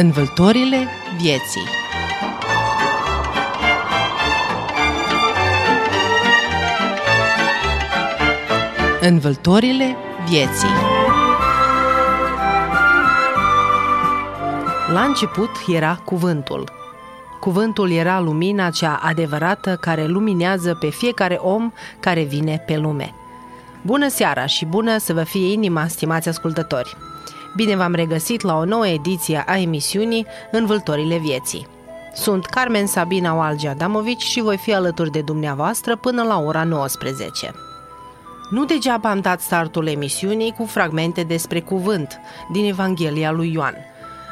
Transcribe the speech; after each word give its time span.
Învăltorile 0.00 0.86
vieții 1.20 1.62
Învăltorile 9.00 9.96
vieții 10.28 10.68
La 14.92 15.00
început 15.00 15.50
era 15.68 16.00
cuvântul. 16.04 16.72
Cuvântul 17.40 17.90
era 17.90 18.20
lumina 18.20 18.70
cea 18.70 19.00
adevărată 19.02 19.76
care 19.80 20.06
luminează 20.06 20.74
pe 20.74 20.88
fiecare 20.88 21.34
om 21.34 21.72
care 22.00 22.22
vine 22.22 22.62
pe 22.66 22.76
lume. 22.76 23.14
Bună 23.82 24.08
seara 24.08 24.46
și 24.46 24.64
bună 24.64 24.98
să 24.98 25.12
vă 25.12 25.22
fie 25.22 25.52
inima, 25.52 25.86
stimați 25.86 26.28
ascultători! 26.28 27.07
Bine 27.58 27.76
v-am 27.76 27.94
regăsit 27.94 28.40
la 28.40 28.56
o 28.56 28.64
nouă 28.64 28.86
ediție 28.86 29.44
a 29.46 29.56
emisiunii 29.56 30.26
Învâltorile 30.50 31.16
vieții. 31.16 31.66
Sunt 32.14 32.46
Carmen 32.46 32.86
Sabina 32.86 33.36
Oalgea 33.36 33.74
Damovici 33.74 34.22
și 34.22 34.40
voi 34.40 34.56
fi 34.56 34.74
alături 34.74 35.10
de 35.10 35.20
dumneavoastră 35.20 35.96
până 35.96 36.22
la 36.22 36.38
ora 36.40 36.64
19. 36.64 37.54
Nu 38.50 38.64
degeaba 38.64 39.10
am 39.10 39.20
dat 39.20 39.40
startul 39.40 39.86
emisiunii 39.86 40.52
cu 40.52 40.64
fragmente 40.64 41.22
despre 41.22 41.60
cuvânt 41.60 42.20
din 42.52 42.64
Evanghelia 42.64 43.30
lui 43.30 43.52
Ioan– 43.52 43.74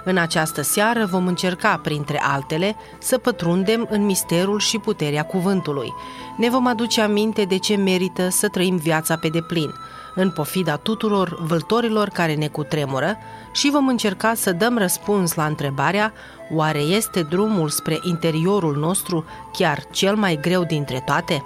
în 0.08 0.16
această 0.16 0.62
seară 0.62 1.06
vom 1.10 1.26
încerca, 1.26 1.80
printre 1.82 2.20
altele, 2.22 2.76
să 2.98 3.18
pătrundem 3.18 3.86
în 3.90 4.04
misterul 4.04 4.58
și 4.58 4.78
puterea 4.78 5.22
cuvântului. 5.22 5.92
Ne 6.36 6.50
vom 6.50 6.66
aduce 6.66 7.00
aminte 7.00 7.44
de 7.44 7.58
ce 7.58 7.76
merită 7.76 8.28
să 8.28 8.48
trăim 8.48 8.76
viața 8.76 9.16
pe 9.16 9.28
deplin, 9.28 9.74
în 10.16 10.30
pofida 10.30 10.76
tuturor 10.76 11.36
vâltorilor 11.40 12.08
care 12.08 12.34
ne 12.34 12.48
cutremură 12.48 13.16
și 13.52 13.70
vom 13.70 13.88
încerca 13.88 14.34
să 14.34 14.52
dăm 14.52 14.78
răspuns 14.78 15.34
la 15.34 15.44
întrebarea 15.44 16.12
oare 16.50 16.78
este 16.78 17.22
drumul 17.22 17.68
spre 17.68 17.98
interiorul 18.02 18.76
nostru 18.76 19.24
chiar 19.52 19.84
cel 19.90 20.16
mai 20.16 20.38
greu 20.40 20.64
dintre 20.64 21.02
toate? 21.06 21.44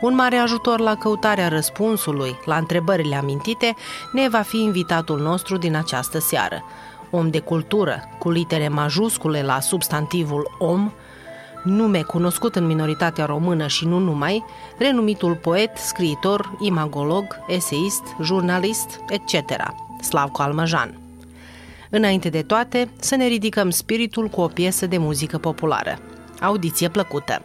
Un 0.00 0.14
mare 0.14 0.36
ajutor 0.36 0.80
la 0.80 0.96
căutarea 0.96 1.48
răspunsului 1.48 2.38
la 2.44 2.56
întrebările 2.56 3.16
amintite 3.16 3.74
ne 4.12 4.28
va 4.28 4.40
fi 4.40 4.62
invitatul 4.62 5.20
nostru 5.20 5.56
din 5.56 5.76
această 5.76 6.18
seară 6.18 6.64
om 7.10 7.30
de 7.30 7.40
cultură, 7.40 8.02
cu 8.18 8.30
litere 8.30 8.68
majuscule 8.68 9.42
la 9.42 9.60
substantivul 9.60 10.56
om, 10.58 10.92
nume 11.62 12.02
cunoscut 12.02 12.56
în 12.56 12.66
minoritatea 12.66 13.24
română 13.24 13.66
și 13.66 13.86
nu 13.86 13.98
numai, 13.98 14.44
renumitul 14.78 15.34
poet, 15.34 15.76
scriitor, 15.76 16.56
imagolog, 16.60 17.24
eseist, 17.46 18.02
jurnalist, 18.22 19.00
etc., 19.08 19.36
Slavko 20.00 20.42
Almăjan. 20.42 20.98
Înainte 21.90 22.28
de 22.28 22.42
toate, 22.42 22.88
să 23.00 23.16
ne 23.16 23.26
ridicăm 23.26 23.70
spiritul 23.70 24.28
cu 24.28 24.40
o 24.40 24.46
piesă 24.46 24.86
de 24.86 24.98
muzică 24.98 25.38
populară. 25.38 25.98
Audiție 26.40 26.88
plăcută! 26.88 27.42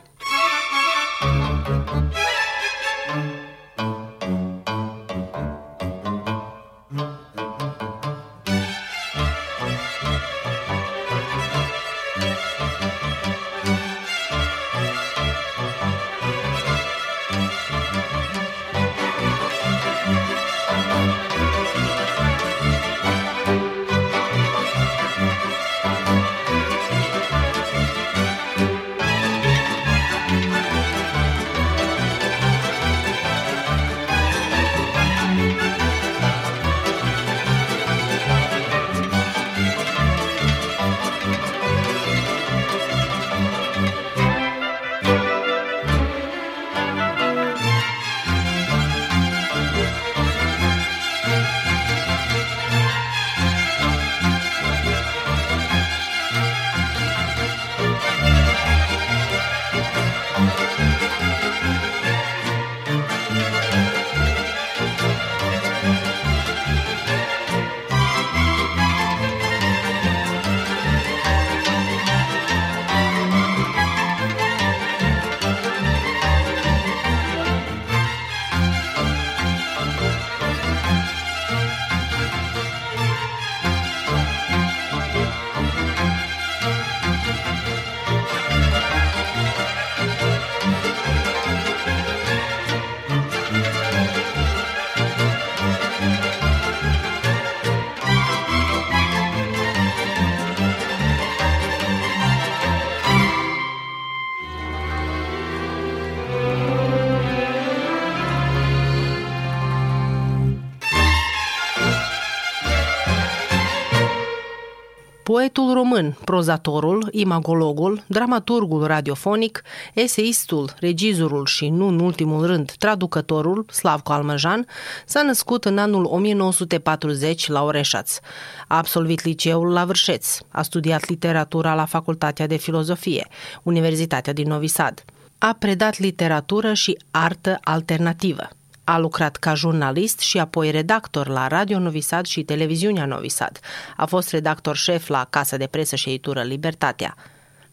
Poetul 115.44 115.74
român, 115.74 116.18
prozatorul, 116.24 117.08
imagologul, 117.12 118.04
dramaturgul 118.08 118.86
radiofonic, 118.86 119.62
eseistul, 119.94 120.74
regizorul 120.80 121.46
și, 121.46 121.70
nu 121.70 121.88
în 121.88 122.00
ultimul 122.00 122.46
rând, 122.46 122.72
traducătorul, 122.72 123.66
Slavko 123.70 124.14
Almăjan, 124.14 124.68
s-a 125.06 125.22
născut 125.22 125.66
în 125.66 125.78
anul 125.78 126.06
1940 126.06 127.48
la 127.48 127.64
Oreșaț. 127.64 128.20
A 128.68 128.78
absolvit 128.78 129.24
liceul 129.24 129.72
la 129.72 129.86
Vârșeț, 129.86 130.38
a 130.50 130.62
studiat 130.62 131.10
literatura 131.10 131.74
la 131.74 131.86
Facultatea 131.86 132.48
de 132.48 132.56
Filozofie, 132.56 133.28
Universitatea 133.64 134.34
din 134.34 134.48
Novi 134.48 134.68
Sad. 134.68 135.04
A 135.38 135.56
predat 135.60 135.98
literatură 136.00 136.74
și 136.74 136.98
artă 137.12 137.58
alternativă. 137.62 138.50
A 138.84 138.98
lucrat 138.98 139.36
ca 139.36 139.54
jurnalist 139.54 140.20
și 140.20 140.40
apoi 140.40 140.72
redactor 140.72 141.28
la 141.28 141.48
Radio 141.48 141.80
Novi 141.80 142.02
Sad 142.02 142.26
și 142.26 142.44
Televiziunea 142.44 143.06
Novi 143.06 143.30
Sad. 143.30 143.60
A 143.98 144.06
fost 144.06 144.30
redactor 144.30 144.76
șef 144.76 145.08
la 145.08 145.28
Casa 145.30 145.58
de 145.58 145.68
Presă 145.68 145.96
și 145.96 146.10
Editură 146.10 146.42
Libertatea. 146.42 147.16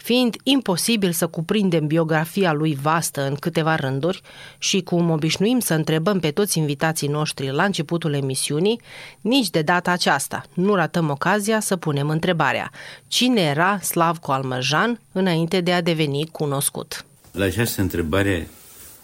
Fiind 0.03 0.37
imposibil 0.43 1.13
să 1.13 1.27
cuprindem 1.27 1.87
biografia 1.87 2.53
lui 2.53 2.79
vastă 2.83 3.27
în 3.27 3.35
câteva 3.35 3.75
rânduri 3.75 4.21
și 4.59 4.81
cum 4.81 5.11
obișnuim 5.11 5.59
să 5.59 5.75
întrebăm 5.75 6.21
pe 6.21 6.31
toți 6.31 6.59
invitații 6.59 7.09
noștri 7.09 7.51
la 7.51 7.65
începutul 7.65 8.15
emisiunii, 8.15 8.81
nici 9.21 9.51
de 9.51 9.63
data 9.63 9.91
aceasta 9.91 10.43
nu 10.55 10.75
ratăm 10.75 11.11
ocazia 11.11 11.61
să 11.61 11.77
punem 11.77 12.09
întrebarea. 12.09 12.71
Cine 13.09 13.41
era 13.41 13.79
Slavko 13.81 14.33
Almăjan 14.33 15.01
înainte 15.13 15.61
de 15.61 15.73
a 15.73 15.83
deveni 15.83 16.29
cunoscut? 16.33 17.05
La 17.33 17.45
această 17.45 17.81
întrebare 17.81 18.49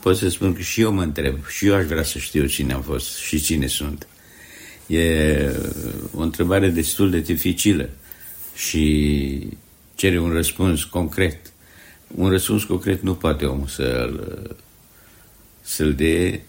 pot 0.06 0.16
să 0.16 0.28
spun 0.28 0.54
că 0.54 0.60
și 0.60 0.80
eu 0.80 0.92
mă 0.92 1.02
întreb, 1.02 1.46
și 1.46 1.66
eu 1.66 1.74
aș 1.74 1.84
vrea 1.84 2.02
să 2.02 2.18
știu 2.18 2.46
cine 2.46 2.72
am 2.72 2.82
fost 2.82 3.16
și 3.16 3.40
cine 3.40 3.66
sunt. 3.66 4.06
E 4.86 5.52
o 6.14 6.20
întrebare 6.20 6.68
destul 6.68 7.10
de 7.10 7.20
dificilă 7.20 7.88
și 8.54 9.48
cere 9.94 10.18
un 10.18 10.30
răspuns 10.30 10.84
concret. 10.84 11.52
Un 12.14 12.28
răspuns 12.28 12.64
concret 12.64 13.02
nu 13.02 13.14
poate 13.14 13.44
omul 13.44 13.66
să-l, 13.66 14.56
să-l 15.60 15.94
dea 15.94 16.40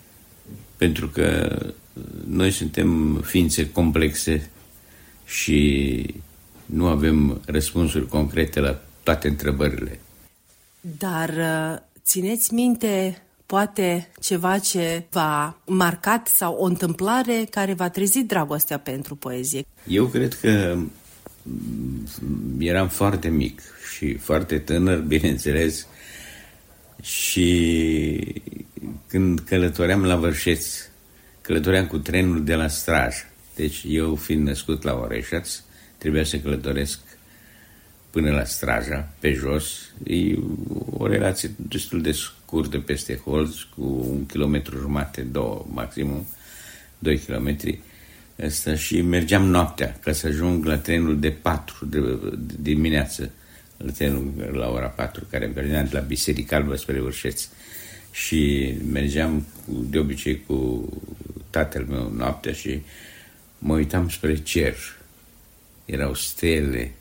pentru 0.76 1.08
că 1.08 1.58
noi 2.28 2.52
suntem 2.52 3.22
ființe 3.26 3.72
complexe 3.72 4.50
și 5.26 6.06
nu 6.66 6.88
avem 6.88 7.42
răspunsuri 7.46 8.08
concrete 8.08 8.60
la 8.60 8.82
toate 9.04 9.28
întrebările. 9.28 10.00
Dar 10.82 11.30
uh, 11.30 11.80
țineți 12.04 12.54
minte 12.54 13.22
poate 13.48 14.10
ceva 14.22 14.58
ce 14.58 15.04
v-a 15.10 15.62
marcat 15.66 16.28
sau 16.28 16.54
o 16.54 16.64
întâmplare 16.64 17.48
care 17.50 17.74
v-a 17.74 17.90
trezit 17.90 18.28
dragostea 18.28 18.78
pentru 18.80 19.16
poezie? 19.16 19.66
Eu 19.88 20.06
cred 20.06 20.34
că 20.34 20.78
eram 22.60 22.88
foarte 22.88 23.28
mic 23.28 23.62
și 23.96 24.14
foarte 24.14 24.60
tânăr, 24.60 25.00
bineînțeles, 25.14 25.88
și 27.02 28.42
când 29.08 29.40
călătoream 29.40 30.06
la 30.06 30.16
Vârșeț, 30.16 30.90
călătoream 31.42 31.88
cu 31.88 31.98
trenul 31.98 32.44
de 32.44 32.56
la 32.56 32.68
Straj. 32.68 33.16
Deci 33.56 33.84
eu, 33.88 34.16
fiind 34.16 34.48
născut 34.48 34.84
la 34.84 34.94
Oreșaț, 34.94 35.62
trebuia 35.98 36.24
să 36.24 36.38
călătoresc 36.38 37.00
până 38.10 38.32
la 38.32 38.44
Straja, 38.44 39.14
pe 39.20 39.32
jos. 39.34 39.87
E 40.04 40.36
o 40.92 41.08
relație 41.08 41.52
destul 41.56 42.02
de 42.02 42.12
scurtă 42.12 42.80
peste 42.80 43.16
Holz, 43.16 43.68
cu 43.76 44.08
un 44.12 44.26
kilometru 44.26 44.78
jumate, 44.78 45.22
două 45.22 45.66
maximum, 45.74 46.26
doi 47.00 47.18
kilometri. 47.18 47.80
Asta 48.46 48.76
și 48.76 49.02
mergeam 49.02 49.46
noaptea 49.46 49.98
ca 50.00 50.12
să 50.12 50.28
ajung 50.28 50.66
la 50.66 50.78
trenul 50.78 51.20
de 51.20 51.30
4 51.30 51.86
de, 51.86 52.00
de 52.38 52.56
dimineață, 52.60 53.32
la 53.78 53.92
trenul 53.92 54.50
la 54.52 54.70
ora 54.70 54.88
4, 54.88 55.28
care 55.30 55.46
mergea 55.46 55.84
de 55.84 55.90
la 55.92 56.00
Biserica 56.00 56.56
Albă 56.56 56.76
spre 56.76 57.00
Vârșeț. 57.00 57.48
Și 58.12 58.74
mergeam 58.92 59.46
cu, 59.66 59.86
de 59.90 59.98
obicei 59.98 60.44
cu 60.46 60.90
tatăl 61.50 61.86
meu 61.90 62.12
noaptea 62.16 62.54
și 62.54 62.82
mă 63.60 63.74
uitam 63.74 64.10
spre 64.10 64.36
cer. 64.42 64.76
Erau 65.86 66.14
stele, 66.14 66.92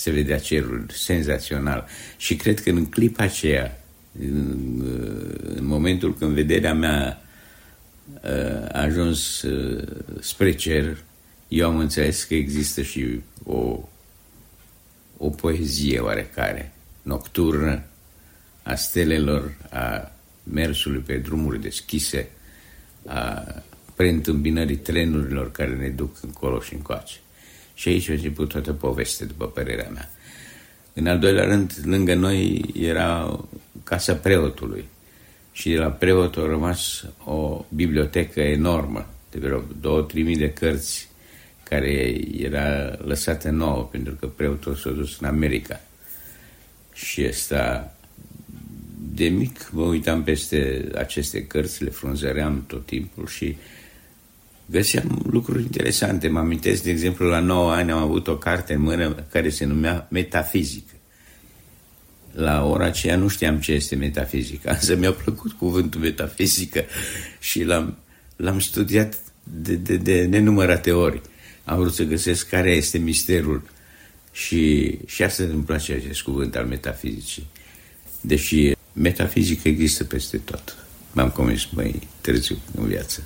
se 0.00 0.10
vedea 0.10 0.38
cerul 0.38 0.86
senzațional. 0.92 1.86
Și 2.16 2.36
cred 2.36 2.60
că 2.60 2.70
în 2.70 2.86
clipa 2.86 3.22
aceea, 3.22 3.80
în, 4.20 4.82
în 5.54 5.66
momentul 5.66 6.14
când 6.14 6.34
vederea 6.34 6.74
mea 6.74 7.22
a 8.72 8.80
ajuns 8.80 9.44
spre 10.20 10.54
cer, 10.54 10.96
eu 11.48 11.68
am 11.68 11.78
înțeles 11.78 12.24
că 12.24 12.34
există 12.34 12.82
și 12.82 13.20
o, 13.44 13.88
o 15.16 15.28
poezie 15.28 15.98
oarecare, 15.98 16.72
nocturnă, 17.02 17.82
a 18.62 18.74
stelelor, 18.74 19.56
a 19.70 20.12
mersului 20.42 21.00
pe 21.00 21.16
drumuri 21.16 21.60
deschise, 21.60 22.28
a 23.06 23.44
preîntâmpinării 23.94 24.76
trenurilor 24.76 25.50
care 25.50 25.76
ne 25.76 25.88
duc 25.88 26.16
încolo 26.22 26.60
și 26.60 26.74
încoace. 26.74 27.16
Și 27.80 27.88
aici 27.88 28.08
a 28.08 28.12
început 28.12 28.48
toată 28.48 28.72
povestea, 28.72 29.26
după 29.26 29.46
părerea 29.46 29.88
mea. 29.92 30.10
În 30.92 31.06
al 31.06 31.18
doilea 31.18 31.44
rând, 31.44 31.72
lângă 31.84 32.14
noi 32.14 32.64
era 32.78 33.40
casa 33.84 34.14
preotului. 34.14 34.84
Și 35.52 35.70
de 35.70 35.76
la 35.76 35.90
preot 35.90 36.36
a 36.36 36.46
rămas 36.46 37.04
o 37.24 37.64
bibliotecă 37.68 38.40
enormă, 38.40 39.08
de 39.30 39.38
vreo 39.38 39.62
două, 39.80 40.02
trei 40.02 40.22
mii 40.22 40.36
de 40.36 40.52
cărți, 40.52 41.08
care 41.62 42.20
era 42.38 42.98
lăsată 43.04 43.50
nouă, 43.50 43.82
pentru 43.82 44.14
că 44.14 44.26
preotul 44.26 44.74
s-a 44.74 44.90
dus 44.90 45.18
în 45.20 45.26
America. 45.26 45.80
Și 46.92 47.24
asta, 47.24 47.96
de 49.12 49.28
mic, 49.28 49.70
mă 49.72 49.82
uitam 49.82 50.22
peste 50.22 50.88
aceste 50.94 51.46
cărți, 51.46 51.84
le 51.84 51.90
frunzăream 51.90 52.64
tot 52.66 52.86
timpul 52.86 53.26
și 53.26 53.56
găseam 54.70 55.26
lucruri 55.30 55.62
interesante. 55.62 56.28
Mă 56.28 56.38
amintesc, 56.38 56.82
de 56.82 56.90
exemplu, 56.90 57.26
la 57.26 57.40
9 57.40 57.72
ani 57.72 57.90
am 57.90 57.98
avut 57.98 58.26
o 58.28 58.36
carte 58.36 58.74
în 58.74 58.80
mână 58.80 59.26
care 59.30 59.50
se 59.50 59.64
numea 59.64 60.06
Metafizică. 60.10 60.94
La 62.32 62.64
ora 62.64 62.84
aceea 62.84 63.16
nu 63.16 63.28
știam 63.28 63.60
ce 63.60 63.72
este 63.72 63.96
metafizică, 63.96 64.70
însă 64.80 64.96
mi-a 64.96 65.12
plăcut 65.12 65.52
cuvântul 65.52 66.00
metafizică 66.00 66.84
și 67.38 67.64
l-am, 67.64 67.98
l-am 68.36 68.58
studiat 68.58 69.18
de, 69.42 69.74
de, 69.74 69.96
de 69.96 70.24
nenumărate 70.24 70.92
ori. 70.92 71.20
Am 71.64 71.78
vrut 71.78 71.94
să 71.94 72.02
găsesc 72.02 72.48
care 72.48 72.70
este 72.70 72.98
misterul 72.98 73.62
și, 74.32 74.98
și 75.06 75.22
asta 75.22 75.42
îmi 75.42 75.62
place 75.62 75.92
acest 75.92 76.22
cuvânt 76.22 76.56
al 76.56 76.66
metafizicii. 76.66 77.46
Deși 78.20 78.72
metafizică 78.92 79.68
există 79.68 80.04
peste 80.04 80.36
tot. 80.36 80.76
M-am 81.12 81.30
convins 81.30 81.68
mai 81.70 82.08
târziu 82.20 82.58
în 82.76 82.86
viață. 82.86 83.22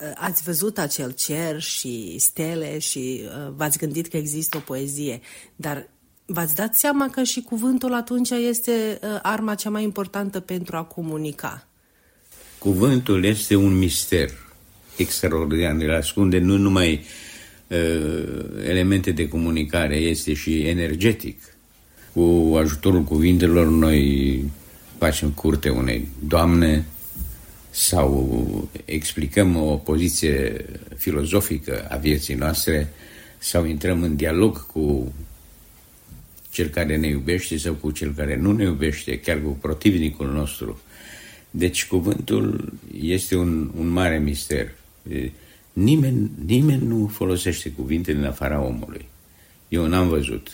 Uh, 0.00 0.10
ați 0.14 0.42
văzut 0.42 0.78
acel 0.78 1.10
cer 1.10 1.60
și 1.60 2.16
stele 2.18 2.78
și 2.78 3.20
uh, 3.24 3.52
v-ați 3.56 3.78
gândit 3.78 4.06
că 4.06 4.16
există 4.16 4.56
o 4.56 4.60
poezie, 4.60 5.20
dar 5.56 5.88
v-ați 6.26 6.54
dat 6.54 6.74
seama 6.74 7.10
că 7.10 7.22
și 7.22 7.42
cuvântul 7.42 7.94
atunci 7.94 8.30
este 8.30 8.98
uh, 9.02 9.18
arma 9.22 9.54
cea 9.54 9.70
mai 9.70 9.82
importantă 9.82 10.40
pentru 10.40 10.76
a 10.76 10.82
comunica. 10.82 11.68
Cuvântul 12.58 13.24
este 13.24 13.54
un 13.54 13.78
mister 13.78 14.30
extraordinar, 14.96 15.80
el 15.80 15.94
ascunde 15.94 16.38
nu 16.38 16.56
numai 16.56 17.04
uh, 17.66 18.44
elemente 18.64 19.10
de 19.10 19.28
comunicare, 19.28 19.96
este 19.96 20.34
și 20.34 20.60
energetic. 20.60 21.40
Cu 22.12 22.56
ajutorul 22.56 23.02
cuvintelor 23.02 23.66
noi 23.66 24.44
facem 24.98 25.30
curte 25.30 25.68
unei 25.68 26.08
doamne 26.26 26.86
sau 27.76 28.68
explicăm 28.84 29.56
o 29.56 29.76
poziție 29.76 30.64
filozofică 30.96 31.86
a 31.88 31.96
vieții 31.96 32.34
noastre 32.34 32.92
sau 33.38 33.64
intrăm 33.64 34.02
în 34.02 34.16
dialog 34.16 34.66
cu 34.66 35.12
cel 36.50 36.68
care 36.68 36.96
ne 36.96 37.06
iubește 37.06 37.56
sau 37.56 37.74
cu 37.74 37.90
cel 37.90 38.12
care 38.14 38.36
nu 38.36 38.52
ne 38.52 38.62
iubește, 38.62 39.20
chiar 39.20 39.42
cu 39.42 39.48
protivnicul 39.48 40.32
nostru. 40.32 40.80
Deci 41.50 41.86
cuvântul 41.86 42.72
este 43.00 43.36
un, 43.36 43.70
un 43.78 43.88
mare 43.88 44.18
mister. 44.18 44.74
Nimeni, 45.72 46.30
nimeni 46.44 46.86
nu 46.86 47.06
folosește 47.06 47.70
cuvintele 47.70 48.18
în 48.18 48.24
afara 48.24 48.60
omului. 48.60 49.06
Eu 49.68 49.86
n-am 49.86 50.08
văzut 50.08 50.48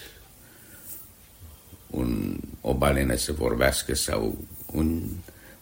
un, 1.90 2.38
o 2.60 2.74
balenă 2.74 3.14
să 3.14 3.32
vorbească 3.32 3.94
sau 3.94 4.38
un 4.72 5.02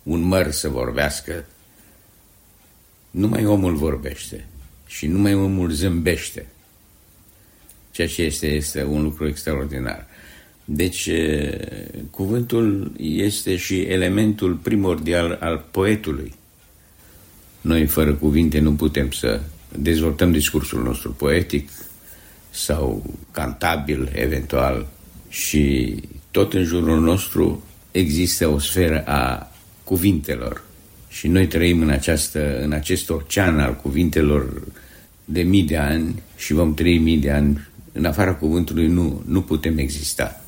un 0.02 0.20
măr 0.20 0.50
să 0.50 0.68
vorbească, 0.68 1.44
numai 3.10 3.46
omul 3.46 3.74
vorbește 3.74 4.46
și 4.86 5.06
numai 5.06 5.34
omul 5.34 5.70
zâmbește. 5.70 6.46
Ceea 7.90 8.08
ce 8.08 8.22
este, 8.22 8.46
este 8.46 8.84
un 8.84 9.02
lucru 9.02 9.26
extraordinar. 9.26 10.06
Deci, 10.64 11.10
cuvântul 12.10 12.92
este 12.98 13.56
și 13.56 13.80
elementul 13.80 14.54
primordial 14.54 15.38
al 15.40 15.64
poetului. 15.70 16.34
Noi, 17.60 17.86
fără 17.86 18.14
cuvinte, 18.14 18.58
nu 18.58 18.72
putem 18.72 19.10
să 19.10 19.40
dezvoltăm 19.76 20.32
discursul 20.32 20.82
nostru 20.82 21.12
poetic 21.12 21.68
sau 22.50 23.14
cantabil, 23.30 24.10
eventual, 24.14 24.86
și 25.28 25.94
tot 26.30 26.54
în 26.54 26.64
jurul 26.64 27.00
nostru 27.00 27.64
există 27.90 28.48
o 28.48 28.58
sferă 28.58 29.06
a 29.06 29.49
cuvintelor. 29.90 30.62
Și 31.08 31.28
noi 31.28 31.46
trăim 31.46 31.80
în, 31.80 31.88
această, 31.90 32.60
în 32.62 32.72
acest 32.72 33.10
ocean 33.10 33.58
al 33.58 33.76
cuvintelor 33.76 34.62
de 35.24 35.42
mii 35.42 35.62
de 35.62 35.76
ani 35.76 36.22
și 36.36 36.52
vom 36.52 36.74
trăi 36.74 36.98
mii 36.98 37.18
de 37.18 37.30
ani. 37.30 37.68
În 37.92 38.04
afara 38.04 38.34
cuvântului 38.34 38.86
nu, 38.86 39.22
nu 39.26 39.42
putem 39.42 39.78
exista. 39.78 40.44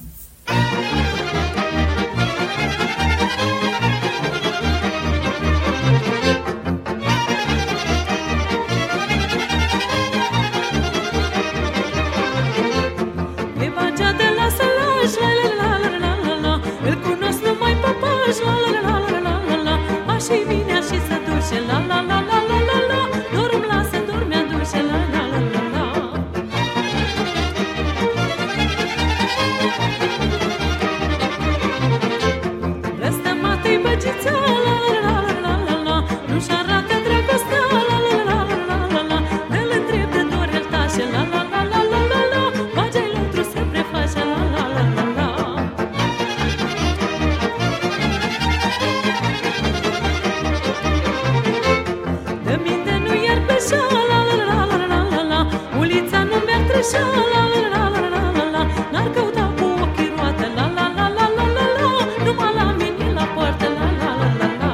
așa, 56.83 57.01
la 57.15 57.23
la 57.33 57.43
la 57.75 57.83
la 57.95 58.03
la 58.15 58.23
la 58.39 58.45
la 58.55 58.62
N-ar 58.93 59.09
căuta 59.15 59.45
cu 59.59 59.67
ochii 59.85 60.11
roate, 60.17 60.47
la 60.57 60.67
la 60.77 60.87
la 60.97 61.07
la 61.17 61.27
la 61.37 61.47
la 61.57 61.65
la 61.77 61.87
Numai 62.25 62.53
la 62.59 62.67
mine 62.79 63.12
la 63.19 63.25
poartă, 63.35 63.69
la 63.79 63.89
la 64.01 64.11
la 64.21 64.29
la 64.41 64.49
la 64.61 64.71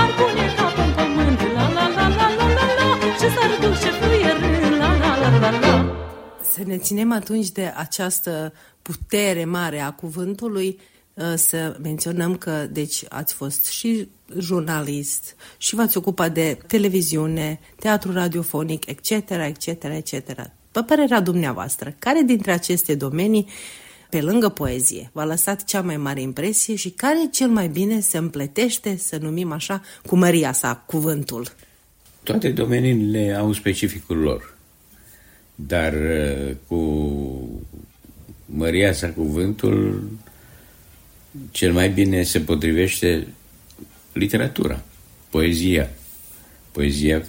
Ar 0.00 0.10
pune 0.18 0.46
capul 0.56 0.84
în 0.86 0.92
pământ, 0.98 1.40
la 1.56 1.64
la 1.76 1.86
la 1.96 2.06
la 2.18 2.26
la 2.38 2.46
la 2.58 2.66
la 2.78 2.88
Și 3.18 3.28
s-ar 3.34 3.52
duce 3.62 3.90
fluierând, 3.98 4.76
la 4.82 4.90
la 5.02 5.10
la 5.22 5.28
la 5.38 5.50
la 5.58 5.74
Să 6.52 6.60
ne 6.64 6.76
ținem 6.78 7.12
atunci 7.12 7.50
de 7.50 7.72
această 7.76 8.52
putere 8.82 9.44
mare 9.44 9.80
a 9.80 9.90
cuvântului 9.90 10.78
să 11.36 11.76
menționăm 11.82 12.36
că 12.36 12.66
deci 12.70 13.04
ați 13.08 13.34
fost 13.34 13.66
și 13.66 14.08
jurnalist 14.38 15.36
și 15.56 15.74
v-ați 15.74 15.96
ocupat 15.96 16.32
de 16.32 16.58
televiziune, 16.66 17.60
teatru 17.78 18.12
radiofonic, 18.12 18.86
etc., 18.86 19.10
etc., 19.30 19.66
etc. 19.82 20.50
Pe 20.76 20.82
părerea 20.82 21.20
dumneavoastră, 21.20 21.94
care 21.98 22.22
dintre 22.26 22.52
aceste 22.52 22.94
domenii, 22.94 23.46
pe 24.10 24.20
lângă 24.20 24.48
poezie, 24.48 25.10
v-a 25.12 25.24
lăsat 25.24 25.64
cea 25.64 25.80
mai 25.80 25.96
mare 25.96 26.20
impresie 26.20 26.74
și 26.74 26.90
care 26.90 27.28
cel 27.32 27.48
mai 27.48 27.68
bine 27.68 28.00
se 28.00 28.18
împletește, 28.18 28.96
să 28.96 29.18
numim 29.20 29.52
așa, 29.52 29.82
cu 30.06 30.16
măria 30.16 30.52
sa, 30.52 30.82
cuvântul? 30.86 31.52
Toate 32.22 32.48
domeniile 32.50 33.34
au 33.38 33.52
specificul 33.52 34.16
lor, 34.16 34.54
dar 35.54 35.92
uh, 35.92 36.54
cu 36.66 36.80
măria 38.46 38.92
sa 38.92 39.08
cuvântul 39.08 40.08
cel 41.50 41.72
mai 41.72 41.88
bine 41.88 42.22
se 42.22 42.40
potrivește 42.40 43.26
literatura, 44.12 44.82
poezia. 45.30 45.90
Poezia 46.72 47.24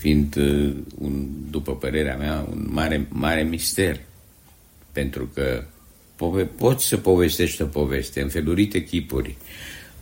fiind, 0.00 0.36
uh, 0.36 0.74
un, 0.98 1.26
după 1.50 1.76
părerea 1.76 2.16
mea, 2.16 2.46
un 2.50 2.66
mare, 2.70 3.06
mare 3.08 3.42
mister. 3.42 4.00
Pentru 4.92 5.30
că 5.34 5.64
pove- 6.16 6.44
poți 6.44 6.86
să 6.86 6.96
povestești 6.96 7.62
o 7.62 7.66
poveste 7.66 8.20
în 8.20 8.28
felurite 8.28 8.84
chipuri, 8.84 9.36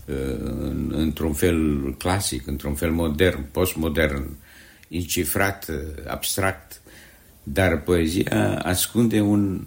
uh, 0.07 0.75
într-un 0.88 1.33
fel 1.33 1.95
clasic, 1.95 2.47
într-un 2.47 2.75
fel 2.75 2.90
modern, 2.90 3.45
postmodern, 3.50 4.37
incifrat, 4.88 5.69
uh, 5.69 5.76
abstract, 6.07 6.81
dar 7.43 7.83
poezia 7.83 8.59
ascunde 8.62 9.21
un, 9.21 9.67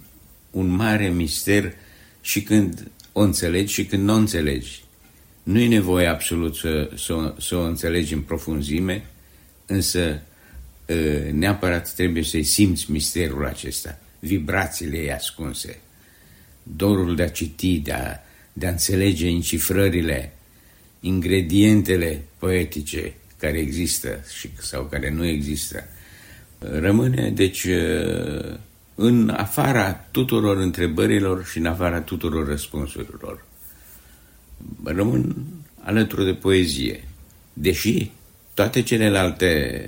un 0.50 0.66
mare 0.66 1.08
mister 1.08 1.72
și 2.20 2.42
când 2.42 2.90
o 3.12 3.20
înțelegi 3.20 3.72
și 3.72 3.86
când 3.86 4.02
nu 4.02 4.12
o 4.12 4.16
înțelegi. 4.16 4.84
Nu 5.42 5.58
e 5.58 5.68
nevoie 5.68 6.06
absolut 6.06 6.54
să, 6.54 6.90
să, 6.96 7.34
să 7.38 7.56
o 7.56 7.62
înțelegi 7.62 8.14
în 8.14 8.20
profunzime, 8.20 9.04
însă 9.72 10.20
neapărat 11.32 11.92
trebuie 11.92 12.22
să-i 12.22 12.42
simți 12.42 12.90
misterul 12.90 13.46
acesta, 13.46 13.98
vibrațiile 14.18 14.96
ei 14.96 15.12
ascunse, 15.12 15.80
dorul 16.62 17.16
de 17.16 17.22
a 17.22 17.28
citi, 17.28 17.78
de 17.78 17.92
a, 17.92 18.16
de 18.52 18.66
a 18.66 18.70
înțelege 18.70 19.28
încifrările, 19.28 20.32
ingredientele 21.00 22.22
poetice 22.38 23.14
care 23.38 23.58
există 23.58 24.24
și, 24.38 24.50
sau 24.58 24.84
care 24.84 25.10
nu 25.10 25.26
există. 25.26 25.84
Rămâne, 26.58 27.30
deci, 27.30 27.66
în 28.94 29.28
afara 29.28 29.92
tuturor 29.92 30.56
întrebărilor 30.56 31.44
și 31.44 31.58
în 31.58 31.66
afara 31.66 32.00
tuturor 32.00 32.46
răspunsurilor. 32.46 33.44
Rămân 34.84 35.36
alături 35.80 36.24
de 36.24 36.34
poezie. 36.34 37.04
Deși 37.52 38.10
toate 38.54 38.82
celelalte 38.82 39.84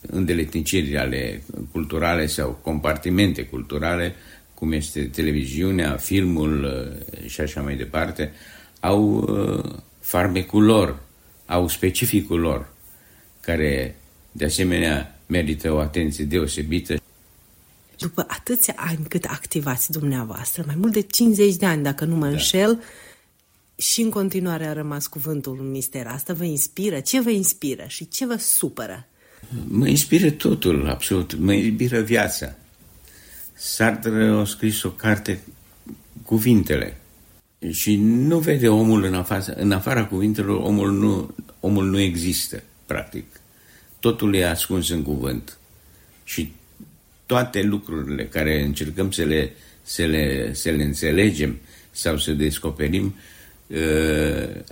îndeletniciri 0.00 0.96
ale 0.96 1.42
culturale 1.72 2.26
sau 2.26 2.58
compartimente 2.62 3.42
culturale, 3.42 4.14
cum 4.54 4.72
este 4.72 5.04
televiziunea, 5.04 5.96
filmul 5.96 6.64
uh, 6.64 7.28
și 7.28 7.40
așa 7.40 7.60
mai 7.60 7.76
departe, 7.76 8.32
au 8.80 9.14
uh, 9.14 9.74
farmecul 10.00 10.64
lor, 10.64 11.00
au 11.46 11.68
specificul 11.68 12.40
lor, 12.40 12.68
care 13.40 13.96
de 14.32 14.44
asemenea 14.44 15.20
merită 15.26 15.72
o 15.72 15.78
atenție 15.78 16.24
deosebită. 16.24 17.00
După 17.98 18.26
atâția 18.28 18.74
ani 18.76 19.06
cât 19.08 19.24
activați 19.24 19.90
dumneavoastră, 19.90 20.62
mai 20.66 20.74
mult 20.78 20.92
de 20.92 21.00
50 21.00 21.54
de 21.54 21.66
ani, 21.66 21.82
dacă 21.82 22.04
nu 22.04 22.16
mă 22.16 22.24
da. 22.24 22.30
înșel, 22.30 22.82
și 23.78 24.00
în 24.00 24.10
continuare 24.10 24.66
a 24.66 24.72
rămas 24.72 25.06
cuvântul 25.06 25.58
un 25.60 25.70
mister. 25.70 26.06
Asta 26.06 26.32
vă 26.32 26.44
inspiră? 26.44 27.00
Ce 27.00 27.20
vă 27.20 27.30
inspiră 27.30 27.84
și 27.86 28.08
ce 28.08 28.26
vă 28.26 28.36
supără? 28.36 29.06
Mă 29.68 29.88
inspiră 29.88 30.30
totul, 30.30 30.88
absolut. 30.88 31.34
Mă 31.34 31.52
inspiră 31.52 32.00
viața. 32.00 32.54
Sartre 33.54 34.26
a 34.26 34.44
scris 34.44 34.82
o 34.82 34.90
carte 34.90 35.40
Cuvintele. 36.22 36.96
Și 37.70 37.96
nu 37.96 38.38
vede 38.38 38.68
omul 38.68 39.04
în 39.04 39.14
afara, 39.14 39.44
în 39.56 39.72
afara 39.72 40.06
cuvintelor, 40.06 40.60
omul 40.60 40.92
nu, 40.92 41.34
omul 41.60 41.84
nu 41.84 41.98
există, 41.98 42.62
practic. 42.86 43.40
Totul 44.00 44.34
e 44.34 44.48
ascuns 44.48 44.88
în 44.88 45.02
cuvânt. 45.02 45.58
Și 46.24 46.52
toate 47.26 47.62
lucrurile 47.62 48.26
care 48.26 48.62
încercăm 48.62 49.10
să 49.10 49.22
le, 49.22 49.52
să 49.82 50.04
le, 50.04 50.54
să 50.54 50.70
le 50.70 50.82
înțelegem 50.82 51.58
sau 51.90 52.18
să 52.18 52.32
descoperim, 52.32 53.04
uh, 53.04 53.12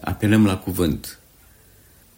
apelăm 0.00 0.44
la 0.46 0.56
cuvânt. 0.56 1.18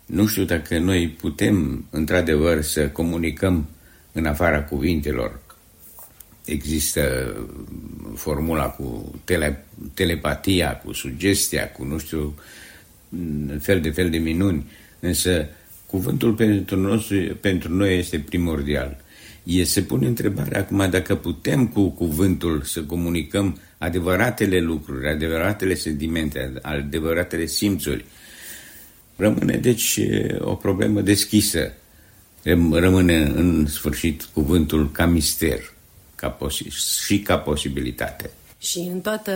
Nu 0.06 0.26
știu 0.26 0.44
dacă 0.44 0.78
noi 0.78 1.08
putem, 1.08 1.87
într-adevăr, 1.90 2.62
să 2.62 2.88
comunicăm 2.88 3.68
în 4.12 4.26
afara 4.26 4.62
cuvintelor. 4.62 5.40
Există 6.44 7.35
formula 8.14 8.68
cu 8.68 9.14
tele, 9.25 9.64
telepatia, 9.94 10.76
cu 10.76 10.92
sugestia, 10.92 11.70
cu 11.70 11.85
nu 11.85 11.99
știu, 11.99 12.35
fel 13.58 13.80
de 13.80 13.90
fel 13.90 14.11
de 14.11 14.18
minuni, 14.18 14.66
însă 15.00 15.47
cuvântul 15.87 16.32
pentru, 16.32 16.76
nostru, 16.76 17.37
pentru 17.40 17.75
noi 17.75 17.99
este 17.99 18.18
primordial. 18.18 18.97
E, 19.42 19.64
se 19.64 19.82
pune 19.82 20.06
întrebarea 20.06 20.61
acum 20.61 20.90
dacă 20.90 21.14
putem 21.14 21.66
cu 21.66 21.88
cuvântul 21.88 22.62
să 22.62 22.82
comunicăm 22.82 23.58
adevăratele 23.78 24.61
lucruri, 24.61 25.08
adevăratele 25.08 25.75
sentimente, 25.75 26.52
adevăratele 26.62 27.47
simțuri, 27.47 28.04
Rămâne, 29.18 29.56
deci, 29.56 30.00
o 30.38 30.54
problemă 30.54 31.00
deschisă. 31.00 31.73
Rămâne, 32.73 33.23
în 33.23 33.66
sfârșit, 33.66 34.28
cuvântul 34.32 34.90
ca 34.90 35.06
mister 35.06 35.73
ca 36.14 36.38
și 37.06 37.20
ca 37.20 37.38
posibilitate. 37.38 38.30
Și 38.58 38.78
în 38.78 39.00
toată 39.00 39.32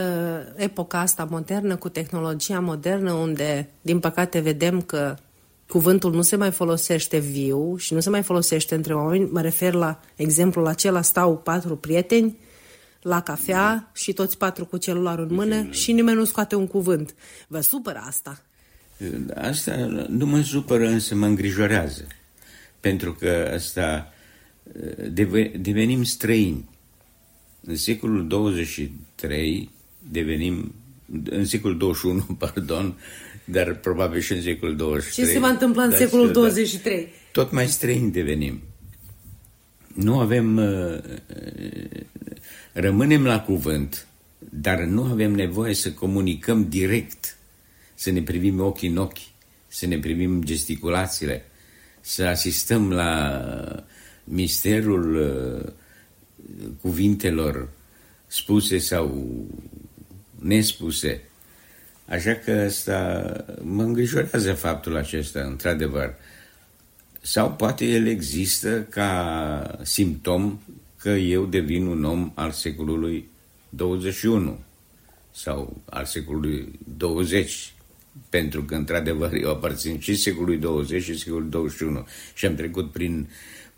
epoca 0.56 1.00
asta 1.00 1.28
modernă, 1.30 1.76
cu 1.76 1.88
tehnologia 1.88 2.61
modernă, 2.61 3.12
unde, 3.12 3.68
din 3.80 3.99
păcate, 3.99 4.38
vedem 4.38 4.80
că 4.80 5.16
cuvântul 5.68 6.14
nu 6.14 6.22
se 6.22 6.37
mai 6.37 6.50
folosește 6.50 7.18
viu 7.18 7.76
și 7.76 7.94
nu 7.94 8.00
se 8.00 8.11
mai 8.11 8.22
folosește 8.22 8.75
între 8.75 8.94
oameni, 8.94 9.28
mă 9.30 9.40
refer 9.40 9.72
la 9.72 10.00
exemplul 10.16 10.66
acela, 10.66 11.02
stau 11.02 11.37
patru 11.37 11.76
prieteni 11.76 12.38
la 13.02 13.21
cafea 13.21 13.90
și 13.94 14.12
toți 14.12 14.38
patru 14.38 14.66
cu 14.66 14.76
celularul 14.76 15.26
în 15.28 15.35
mână 15.35 15.66
și 15.71 15.92
nimeni 15.92 16.16
nu 16.16 16.25
scoate 16.25 16.54
un 16.54 16.66
cuvânt. 16.66 17.14
Vă 17.49 17.61
supără 17.61 18.02
asta? 18.06 18.42
Asta 19.35 19.75
nu 20.09 20.26
mă 20.26 20.42
supără, 20.42 20.88
însă 20.88 21.14
mă 21.14 21.26
îngrijorează. 21.26 22.06
Pentru 22.80 23.12
că 23.12 23.50
asta 23.54 24.12
devenim 25.61 26.02
străini. 26.04 26.68
În 27.61 27.76
secolul 27.76 28.26
23 28.26 29.71
devenim, 30.11 30.75
în 31.25 31.44
secolul 31.44 31.78
21, 31.78 32.21
pardon, 32.38 32.99
dar 33.44 33.75
probabil 33.75 34.21
și 34.21 34.32
în 34.32 34.42
secolul 34.42 34.76
23. 34.76 35.26
Ce 35.26 35.32
se 35.32 35.38
va 35.38 35.49
întâmpla 35.49 35.82
în 35.82 35.97
secolul 35.97 36.32
23? 36.32 37.09
Tot 37.32 37.52
mai 37.52 37.66
străini 37.66 38.11
devenim. 38.11 38.61
Nu 39.94 40.18
avem, 40.18 40.61
rămânem 42.73 43.25
la 43.25 43.41
cuvânt, 43.41 44.07
dar 44.38 44.81
nu 44.81 45.05
avem 45.05 45.33
nevoie 45.33 45.75
să 45.75 45.93
comunicăm 45.93 46.69
direct 46.69 47.37
să 47.95 48.11
ne 48.11 48.23
privim 48.23 48.61
ochii 48.61 48.88
în 48.88 48.97
ochi, 48.97 49.19
să 49.69 49.87
ne 49.87 49.99
privim 49.99 50.43
gesticulațiile, 50.43 51.45
să 52.00 52.25
asistăm 52.25 52.93
la 52.93 53.85
misterul 54.25 55.14
uh, 55.14 55.73
cuvintelor 56.81 57.69
spuse 58.26 58.79
sau 58.79 59.26
nespuse. 60.38 61.21
Așa 62.07 62.35
că 62.35 62.50
asta 62.50 63.33
mă 63.62 63.83
îngrijorează 63.83 64.52
faptul 64.52 64.97
acesta, 64.97 65.41
într-adevăr. 65.41 66.14
Sau 67.21 67.52
poate 67.52 67.85
el 67.85 68.07
există 68.07 68.83
ca 68.83 69.79
simptom 69.83 70.61
că 71.02 71.09
eu 71.09 71.44
devin 71.44 71.87
un 71.87 72.04
om 72.04 72.32
al 72.35 72.50
secolului 72.50 73.30
21 73.68 74.59
sau 75.30 75.82
al 75.90 76.04
secolului 76.04 76.78
20, 76.97 77.75
pentru 78.28 78.62
că, 78.62 78.75
într-adevăr, 78.75 79.32
eu 79.32 79.50
aparțin 79.50 79.99
și 79.99 80.14
secolului 80.14 80.59
20 80.59 81.02
și 81.02 81.18
secolului 81.18 81.50
21 81.50 82.06
și 82.35 82.47
am 82.47 82.54
trecut 82.54 82.90
prin, 82.90 83.28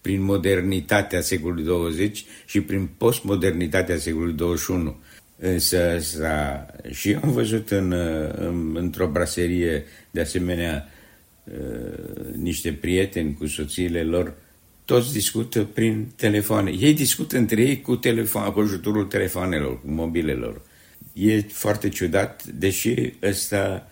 prin 0.01 0.23
modernitatea 0.23 1.21
secolului 1.21 1.65
20 1.65 2.25
și 2.47 2.61
prin 2.61 2.87
postmodernitatea 2.97 3.99
secolului 3.99 4.35
21. 4.35 4.97
Însă, 5.39 5.91
asta, 5.91 6.67
și 6.91 7.11
eu 7.11 7.21
am 7.23 7.33
văzut 7.33 7.71
în, 7.71 7.93
în, 8.37 8.77
într-o 8.77 9.09
braserie, 9.09 9.85
de 10.11 10.21
asemenea, 10.21 10.89
niște 12.37 12.73
prieteni 12.73 13.35
cu 13.35 13.47
soțiile 13.47 14.03
lor 14.03 14.35
toți 14.85 15.13
discută 15.13 15.63
prin 15.63 16.13
telefoane. 16.17 16.71
Ei 16.71 16.95
discută 16.95 17.37
între 17.37 17.63
ei 17.63 17.81
cu 17.81 17.97
telefon, 17.97 18.51
cu 18.53 18.61
ajutorul 18.61 19.05
telefonelor, 19.05 19.81
cu 19.81 19.91
mobilelor. 19.91 20.61
E 21.13 21.41
foarte 21.41 21.89
ciudat, 21.89 22.45
deși 22.45 22.95
ăsta 23.23 23.89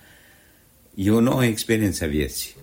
e 0.95 1.11
o 1.11 1.21
nouă 1.21 1.45
experiență 1.45 2.05
a 2.05 2.07
vieții. 2.07 2.55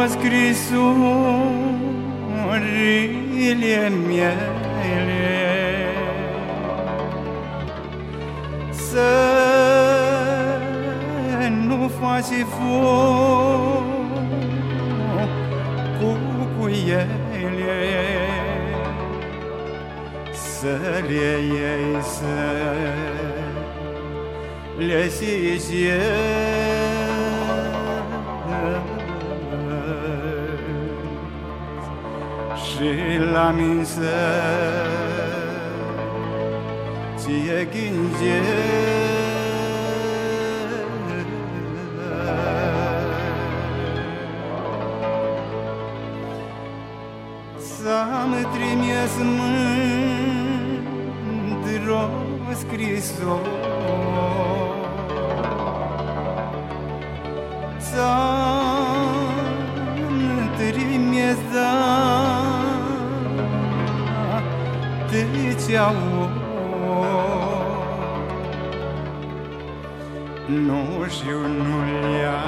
Mândru 0.00 0.08
scrisurile 0.08 1.18
mele 4.06 4.34
Să 8.70 9.10
nu 11.66 11.90
faci 12.00 12.44
foc 12.48 13.84
cu 16.58 16.66
ele. 16.68 17.08
Să 20.32 20.78
le 21.08 21.30
iei, 21.42 22.02
să 22.02 22.38
le 24.78 25.08
sizi 25.08 25.74
și 32.80 33.18
la 33.32 33.50
mine 33.50 33.84
să 33.84 34.00
ție 37.16 37.68
gânge 37.72 38.40
Să-mi 47.58 48.46
trimis 48.52 49.14
mândro 51.76 52.02
scrisor 52.54 53.59
atâția 65.10 65.92
Nu 70.46 71.06
știu, 71.08 71.38
nu 71.38 71.78
le-a 71.90 72.42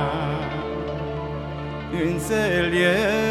înțeles 2.04 3.22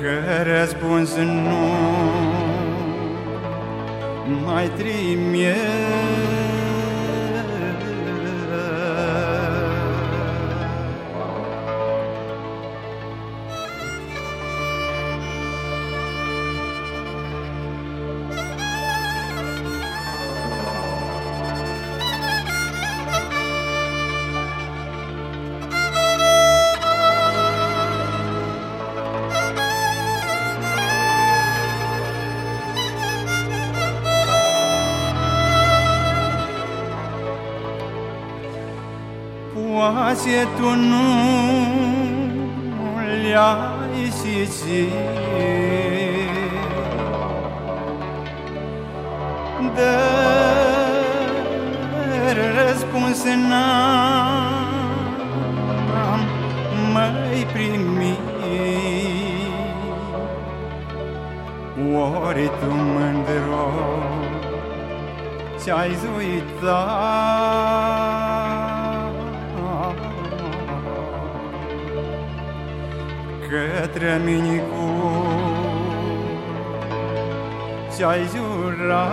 Că 0.00 0.42
răspuns 0.42 1.16
nu 1.16 1.56
mai 4.44 4.70
trimit 4.76 6.45
Poate 40.26 40.46
tu 40.56 40.68
nu 40.74 41.06
le-ai 43.22 44.10
citit 44.18 44.92
Dar 49.74 49.96
răspuns 52.56 53.22
n-am 53.48 54.60
mai 56.92 57.46
primit. 57.52 58.24
Ori 62.26 62.46
tu 62.60 62.70
mândro 62.74 63.66
ți-ai 65.56 65.92
uitat 66.16 67.35
către 74.06 74.20
mine 74.24 74.56
cu 74.56 74.86
ți-ai 77.90 78.22
jurat 78.34 79.06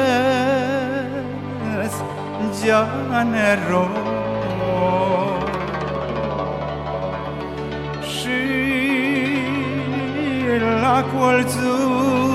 dea 2.64 2.87
nerod 3.22 3.90
Și 8.00 8.38
la 10.81 11.05
colțul 11.14 12.25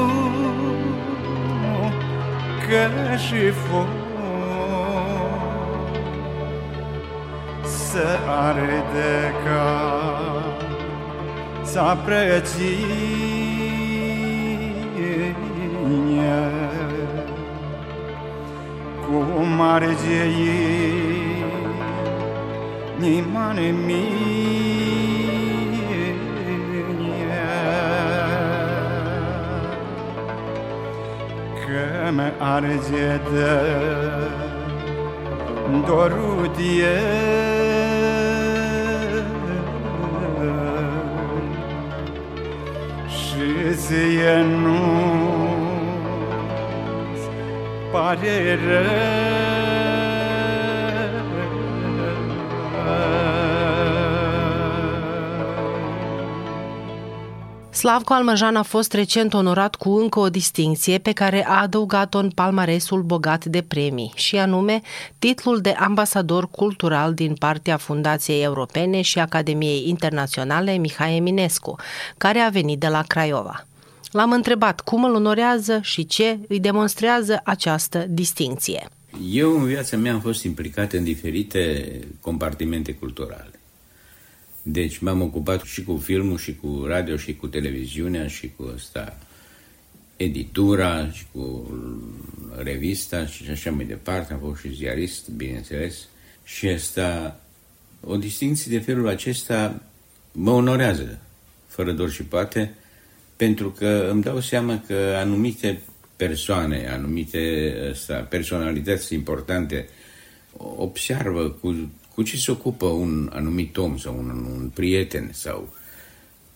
că 2.71 3.15
și 3.15 3.49
foc 3.49 3.87
Să 7.63 8.19
arde 8.27 9.33
ca 9.45 9.91
s-a 11.63 11.97
Cum 19.05 19.61
arge 19.61 20.25
nimane 22.99 23.73
mie 23.85 24.60
Că 32.11 32.17
mă 32.17 32.31
arge 32.37 33.21
de 33.33 33.61
dorul 35.85 36.51
Și 43.07 43.75
ție 43.75 44.45
nu 44.61 44.81
Slavko 57.81 58.13
Almăjan 58.13 58.55
a 58.55 58.63
fost 58.63 58.93
recent 58.93 59.33
onorat 59.33 59.75
cu 59.75 59.89
încă 59.89 60.19
o 60.19 60.29
distinție 60.29 60.97
pe 60.97 61.11
care 61.11 61.45
a 61.47 61.61
adăugat-o 61.61 62.17
în 62.17 62.29
palmaresul 62.29 63.01
bogat 63.01 63.45
de 63.45 63.61
premii, 63.61 64.11
și 64.15 64.37
anume 64.37 64.81
titlul 65.19 65.61
de 65.61 65.69
ambasador 65.69 66.49
cultural 66.49 67.13
din 67.13 67.33
partea 67.33 67.77
Fundației 67.77 68.43
Europene 68.43 69.01
și 69.01 69.19
Academiei 69.19 69.87
Internaționale 69.87 70.77
Mihai 70.77 71.15
Eminescu, 71.15 71.75
care 72.17 72.39
a 72.39 72.49
venit 72.49 72.79
de 72.79 72.87
la 72.87 73.03
Craiova. 73.07 73.65
L-am 74.11 74.31
întrebat 74.31 74.81
cum 74.81 75.03
îl 75.03 75.13
onorează 75.13 75.79
și 75.81 76.05
ce 76.05 76.39
îi 76.47 76.59
demonstrează 76.59 77.41
această 77.43 78.05
distinție. 78.09 78.87
Eu 79.31 79.59
în 79.59 79.65
viața 79.65 79.97
mea 79.97 80.13
am 80.13 80.19
fost 80.19 80.43
implicat 80.43 80.93
în 80.93 81.03
diferite 81.03 81.91
compartimente 82.19 82.93
culturale. 82.93 83.60
Deci 84.63 84.97
m-am 84.97 85.21
ocupat 85.21 85.61
și 85.61 85.83
cu 85.83 85.97
filmul, 85.97 86.37
și 86.37 86.55
cu 86.55 86.83
radio, 86.87 87.17
și 87.17 87.35
cu 87.35 87.47
televiziunea, 87.47 88.27
și 88.27 88.51
cu 88.55 88.71
asta, 88.75 89.17
editura, 90.17 91.11
și 91.11 91.25
cu 91.31 91.71
revista, 92.57 93.25
și 93.25 93.49
așa 93.49 93.71
mai 93.71 93.85
departe. 93.85 94.33
Am 94.33 94.39
fost 94.39 94.61
și 94.61 94.73
ziarist, 94.73 95.29
bineînțeles. 95.29 96.07
Și 96.43 96.67
asta, 96.67 97.39
o 98.01 98.15
distinție 98.15 98.77
de 98.77 98.83
felul 98.83 99.07
acesta 99.07 99.83
mă 100.31 100.51
onorează, 100.51 101.19
fără 101.67 101.91
dor 101.91 102.11
și 102.11 102.23
poate, 102.23 102.73
pentru 103.35 103.71
că 103.71 104.07
îmi 104.11 104.21
dau 104.21 104.39
seama 104.39 104.83
că 104.87 105.13
anumite 105.17 105.81
persoane, 106.15 106.87
anumite 106.89 107.73
asta, 107.91 108.15
personalități 108.15 109.13
importante 109.13 109.87
observă 110.57 111.49
cu 111.49 111.91
cu 112.13 112.23
ce 112.23 112.37
se 112.37 112.51
ocupă 112.51 112.85
un 112.85 113.29
anumit 113.33 113.77
om 113.77 113.97
sau 113.97 114.17
un, 114.17 114.29
un 114.29 114.71
prieten 114.73 115.29
sau 115.33 115.73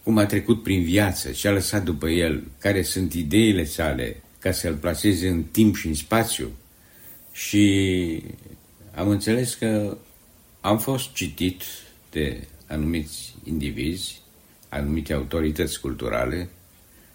cum 0.03 0.17
a 0.17 0.25
trecut 0.25 0.63
prin 0.63 0.83
viață, 0.83 1.31
ce 1.31 1.47
a 1.47 1.51
lăsat 1.51 1.83
după 1.83 2.09
el, 2.09 2.43
care 2.57 2.81
sunt 2.81 3.13
ideile 3.13 3.65
sale, 3.65 4.23
ca 4.39 4.51
să-l 4.51 4.73
placeze 4.73 5.27
în 5.27 5.43
timp 5.43 5.75
și 5.75 5.87
în 5.87 5.93
spațiu. 5.93 6.49
Și 7.31 8.23
am 8.95 9.09
înțeles 9.09 9.53
că 9.53 9.97
am 10.61 10.79
fost 10.79 11.13
citit 11.13 11.63
de 12.11 12.47
anumiți 12.67 13.35
indivizi, 13.43 14.21
anumite 14.69 15.13
autorități 15.13 15.79
culturale, 15.79 16.49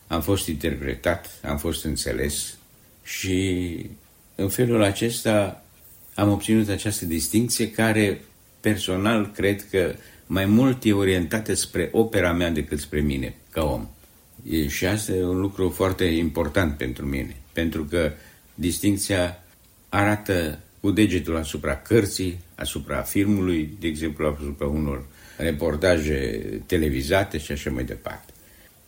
am 0.07 0.20
fost 0.20 0.46
interpretat, 0.46 1.40
am 1.42 1.59
fost 1.59 1.85
înțeles 1.85 2.59
și 3.03 3.76
în 4.35 4.48
felul 4.48 4.83
acesta 4.83 5.64
am 6.14 6.31
obținut 6.31 6.68
această 6.68 7.05
distinție 7.05 7.70
care 7.70 8.20
personal 8.61 9.31
cred 9.35 9.68
că 9.70 9.94
mai 10.27 10.44
mult 10.44 10.85
e 10.85 10.92
orientată 10.92 11.55
spre 11.55 11.88
opera 11.92 12.33
mea 12.33 12.51
decât 12.51 12.79
spre 12.79 13.01
mine, 13.01 13.35
ca 13.51 13.62
om. 13.62 13.88
E, 14.51 14.68
și 14.68 14.87
asta 14.87 15.12
e 15.12 15.25
un 15.25 15.40
lucru 15.40 15.68
foarte 15.68 16.05
important 16.05 16.77
pentru 16.77 17.07
mine, 17.07 17.37
pentru 17.53 17.85
că 17.85 18.12
distinția 18.55 19.42
arată 19.88 20.59
cu 20.81 20.90
degetul 20.90 21.37
asupra 21.37 21.77
cărții, 21.77 22.38
asupra 22.55 23.01
filmului, 23.01 23.77
de 23.81 23.87
exemplu, 23.87 24.27
asupra 24.27 24.66
unor 24.66 25.07
reportaje 25.37 26.40
televizate 26.66 27.38
și 27.38 27.53
așa 27.53 27.70
mai 27.70 27.85
departe. 27.85 28.33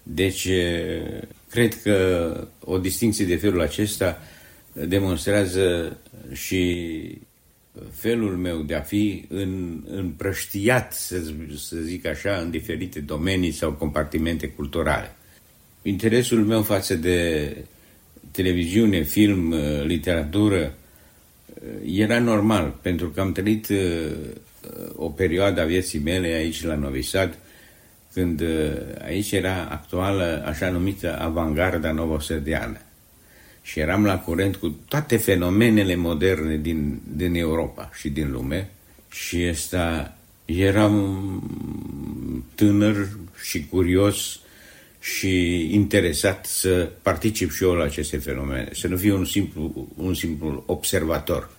Deci, 0.02 0.48
cred 1.50 1.82
că 1.82 2.48
o 2.60 2.78
distinție 2.78 3.24
de 3.24 3.36
felul 3.36 3.60
acesta 3.60 4.22
demonstrează 4.72 5.96
și 6.32 6.98
felul 7.90 8.36
meu 8.36 8.62
de 8.62 8.74
a 8.74 8.80
fi 8.80 9.24
în, 9.28 9.82
împrăștiat, 9.90 10.92
să, 10.92 11.32
să 11.56 11.76
zic 11.76 12.06
așa, 12.06 12.36
în 12.36 12.50
diferite 12.50 13.00
domenii 13.00 13.50
sau 13.50 13.72
compartimente 13.72 14.48
culturale. 14.48 15.16
Interesul 15.82 16.44
meu 16.44 16.62
față 16.62 16.94
de 16.94 17.56
televiziune, 18.30 19.02
film, 19.02 19.50
uh, 19.50 19.84
literatură 19.84 20.74
uh, 21.54 21.96
era 21.96 22.18
normal, 22.18 22.78
pentru 22.82 23.08
că 23.08 23.20
am 23.20 23.32
trăit 23.32 23.68
uh, 23.68 23.78
o 24.94 25.08
perioadă 25.08 25.60
a 25.60 25.64
vieții 25.64 25.98
mele 25.98 26.28
aici 26.28 26.62
la 26.62 26.74
Novi 26.74 27.02
Sad, 27.02 27.38
când 28.12 28.42
aici 29.04 29.32
era 29.32 29.64
actuală 29.64 30.42
așa 30.46 30.70
numită 30.70 31.18
avangarda 31.18 31.92
novosădeană 31.92 32.78
și 33.62 33.80
eram 33.80 34.04
la 34.04 34.18
curent 34.18 34.56
cu 34.56 34.76
toate 34.88 35.16
fenomenele 35.16 35.94
moderne 35.94 36.56
din, 36.56 37.00
din 37.16 37.34
Europa 37.34 37.90
și 37.94 38.10
din 38.10 38.30
lume 38.30 38.70
și 39.10 39.46
ăsta 39.48 40.16
eram 40.44 40.94
tânăr 42.54 43.08
și 43.44 43.66
curios 43.66 44.40
și 44.98 45.68
interesat 45.74 46.46
să 46.46 46.90
particip 47.02 47.52
și 47.52 47.62
eu 47.62 47.72
la 47.72 47.84
aceste 47.84 48.16
fenomene, 48.16 48.68
să 48.74 48.88
nu 48.88 48.96
fiu 48.96 49.16
un 49.16 49.24
simplu, 49.24 49.88
un 49.96 50.14
simplu 50.14 50.62
observator, 50.66 51.50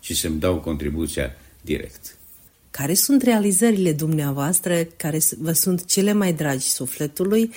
ci 0.00 0.16
să-mi 0.16 0.38
dau 0.38 0.56
contribuția 0.56 1.36
direct. 1.60 2.14
Care 2.70 2.94
sunt 2.94 3.22
realizările 3.22 3.92
dumneavoastră 3.92 4.84
care 4.84 5.18
vă 5.38 5.52
sunt 5.52 5.84
cele 5.84 6.12
mai 6.12 6.32
dragi 6.32 6.68
sufletului 6.68 7.52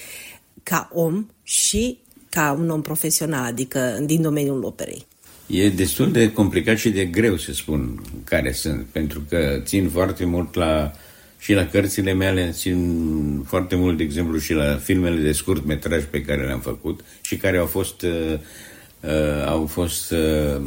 ca 0.64 0.90
om 0.94 1.28
și 1.44 1.98
ca 2.34 2.58
un 2.60 2.70
om 2.70 2.82
profesional, 2.82 3.46
adică 3.46 4.00
din 4.06 4.22
domeniul 4.22 4.64
operei? 4.64 5.06
E 5.48 5.70
destul 5.70 6.12
de 6.12 6.32
complicat 6.32 6.78
și 6.78 6.90
de 6.90 7.06
greu 7.06 7.38
să 7.38 7.54
spun 7.54 8.02
care 8.24 8.52
sunt, 8.52 8.86
pentru 8.92 9.22
că 9.30 9.62
țin 9.64 9.90
foarte 9.90 10.26
mult 10.26 10.56
la 10.56 10.92
și 11.40 11.54
la 11.54 11.68
cărțile 11.68 12.14
mele, 12.14 12.50
țin 12.52 13.44
foarte 13.48 13.76
mult, 13.76 13.98
de 13.98 14.04
exemplu, 14.04 14.38
și 14.38 14.54
la 14.54 14.76
filmele 14.76 15.22
de 15.22 15.32
scurt 15.32 15.66
metraj 15.66 16.04
pe 16.04 16.22
care 16.22 16.46
le-am 16.46 16.60
făcut 16.60 17.00
și 17.22 17.38
care 17.38 17.58
au 17.58 17.66
fost, 17.66 18.02
uh, 18.02 18.40
uh, 19.00 19.46
au 19.46 19.66
fost 19.66 20.12
uh, 20.12 20.62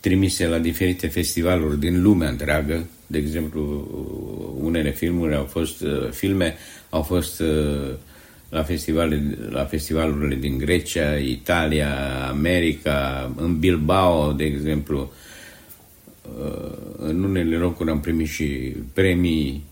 trimise 0.00 0.46
la 0.46 0.58
diferite 0.58 1.06
festivaluri 1.06 1.80
din 1.80 2.02
lumea 2.02 2.28
întreagă. 2.28 2.86
De 3.06 3.18
exemplu, 3.18 3.88
unele 4.60 4.92
filmuri 4.92 5.34
au 5.34 5.44
fost, 5.44 5.80
uh, 5.80 6.10
filme 6.10 6.56
au 6.90 7.02
fost 7.02 7.40
uh, 7.40 7.94
la, 8.52 8.62
festivale, 8.62 9.38
la 9.48 9.64
festivalurile 9.64 10.34
din 10.34 10.58
Grecia, 10.58 11.16
Italia, 11.16 12.26
America, 12.28 13.30
în 13.36 13.58
Bilbao, 13.58 14.32
de 14.32 14.44
exemplu. 14.44 15.12
Uh, 16.38 16.72
în 16.96 17.24
unele 17.24 17.56
locuri 17.56 17.90
am 17.90 18.00
primit 18.00 18.28
și 18.28 18.76
premii 18.92 19.64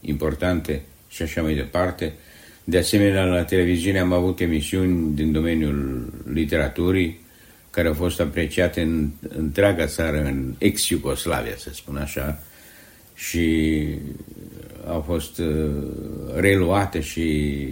importante 0.00 0.82
și 1.08 1.22
așa 1.22 1.42
mai 1.42 1.54
departe. 1.54 2.12
De 2.64 2.78
asemenea, 2.78 3.24
la 3.24 3.44
televiziune 3.44 3.98
am 3.98 4.12
avut 4.12 4.40
emisiuni 4.40 5.14
din 5.14 5.32
domeniul 5.32 6.12
literaturii, 6.32 7.20
care 7.70 7.88
au 7.88 7.94
fost 7.94 8.20
apreciate 8.20 8.80
în 8.80 9.08
întreaga 9.28 9.86
țară, 9.86 10.22
în 10.22 10.54
ex-Iugoslavia, 10.58 11.56
să 11.56 11.70
spun 11.72 11.96
așa, 11.96 12.42
și 13.14 13.86
au 14.86 15.00
fost 15.00 15.38
uh, 15.38 15.70
reluate 16.34 17.00
și 17.00 17.62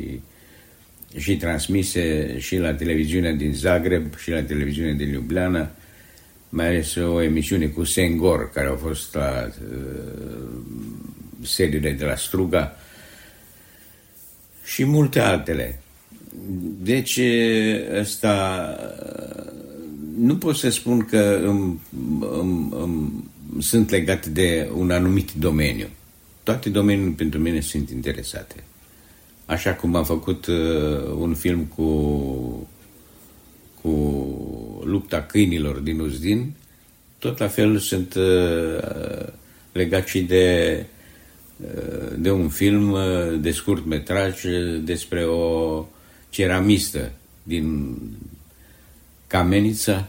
și 1.17 1.37
transmise 1.37 2.37
și 2.39 2.57
la 2.57 2.75
televiziunea 2.75 3.33
din 3.33 3.53
Zagreb 3.53 4.17
și 4.17 4.31
la 4.31 4.43
televiziunea 4.43 4.93
din 4.93 5.11
Ljubljana, 5.11 5.71
mai 6.49 6.67
ales 6.67 6.95
o 6.95 7.23
emisiune 7.23 7.67
cu 7.67 7.85
Sengor, 7.85 8.51
care 8.51 8.69
au 8.69 8.77
fost 8.77 9.15
la 9.15 9.51
uh, 9.73 10.49
sediile 11.43 11.93
de 11.93 12.05
la 12.05 12.17
Struga 12.17 12.77
și 14.65 14.85
multe 14.85 15.21
altele. 15.21 15.81
Deci, 16.83 17.21
ăsta, 17.99 18.77
nu 20.19 20.37
pot 20.37 20.57
să 20.57 20.69
spun 20.69 21.05
că 21.05 21.41
îmi, 21.45 21.81
îmi, 22.21 22.69
îmi, 22.71 23.25
sunt 23.59 23.91
legat 23.91 24.27
de 24.27 24.71
un 24.75 24.91
anumit 24.91 25.33
domeniu. 25.33 25.87
Toate 26.43 26.69
domeniile 26.69 27.15
pentru 27.17 27.41
mine 27.41 27.61
sunt 27.61 27.91
interesate. 27.91 28.55
Așa 29.51 29.75
cum 29.75 29.95
am 29.95 30.05
făcut 30.05 30.47
uh, 30.47 30.57
un 31.19 31.35
film 31.35 31.65
cu, 31.65 32.69
cu 33.83 33.91
lupta 34.85 35.23
câinilor 35.23 35.79
din 35.79 36.01
Uzdin, 36.01 36.53
tot 37.19 37.39
la 37.39 37.49
fel 37.49 37.79
sunt 37.79 38.15
uh, 38.15 39.27
legat 39.73 40.07
și 40.07 40.21
de, 40.21 40.85
uh, 41.57 42.13
de 42.17 42.31
un 42.31 42.49
film 42.49 42.91
uh, 42.91 43.41
de 43.41 43.51
scurt 43.51 43.87
metraj 43.87 44.43
despre 44.83 45.25
o 45.25 45.87
ceramistă 46.29 47.13
din 47.43 47.97
Camenița 49.27 50.09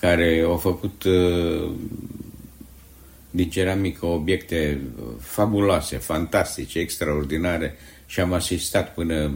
care 0.00 0.42
au 0.46 0.56
făcut 0.56 1.02
uh, 1.02 1.70
din 3.30 3.50
ceramică 3.50 4.06
obiecte 4.06 4.80
fabuloase, 5.18 5.96
fantastice, 5.96 6.78
extraordinare, 6.78 7.76
și 8.08 8.20
am 8.20 8.32
asistat 8.32 8.94
până 8.94 9.32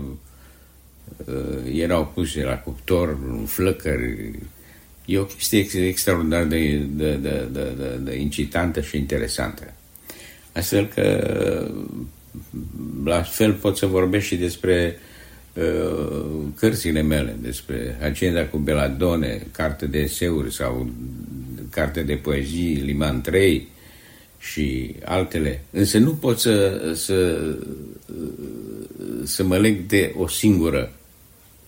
uh, 1.27 1.75
erau 1.75 2.11
puse 2.15 2.43
la 2.43 2.59
cuptor 2.59 3.19
flăcări. 3.47 4.39
E 5.05 5.19
o 5.19 5.25
chestie 5.25 5.87
extraordinar 5.87 6.45
de, 6.45 6.87
de, 6.91 7.15
de, 7.15 7.49
de, 7.53 7.73
de, 7.77 7.99
de 8.03 8.17
incitantă 8.17 8.81
și 8.81 8.97
interesantă. 8.97 9.73
Astfel 10.53 10.87
că 10.87 11.35
la 13.05 13.23
fel 13.23 13.53
pot 13.53 13.77
să 13.77 13.87
vorbesc 13.87 14.27
și 14.27 14.37
despre 14.37 14.99
uh, 15.55 16.27
cărțile 16.57 17.03
mele 17.03 17.37
despre 17.41 17.99
Agenda 18.03 18.47
cu 18.47 18.57
Beladone, 18.57 19.47
carte 19.51 19.87
de 19.87 19.99
eseuri 19.99 20.55
sau 20.55 20.91
carte 21.71 22.03
de 22.03 22.15
poezii, 22.15 22.75
Liman 22.75 23.21
3 23.21 23.69
și 24.43 24.95
altele. 25.05 25.65
Însă 25.71 25.99
nu 25.99 26.15
pot 26.15 26.39
să, 26.39 26.91
să, 26.95 27.49
să 29.25 29.45
mă 29.45 29.59
leg 29.59 29.87
de 29.87 30.15
o 30.17 30.29
singură 30.29 30.93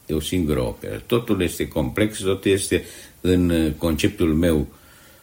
de 0.07 0.15
o 0.15 0.21
singură 0.21 0.61
operă. 0.61 1.03
Totul 1.07 1.43
este 1.43 1.69
complex, 1.69 2.19
totul 2.19 2.51
este 2.51 2.85
în 3.21 3.73
conceptul 3.79 4.35
meu 4.35 4.69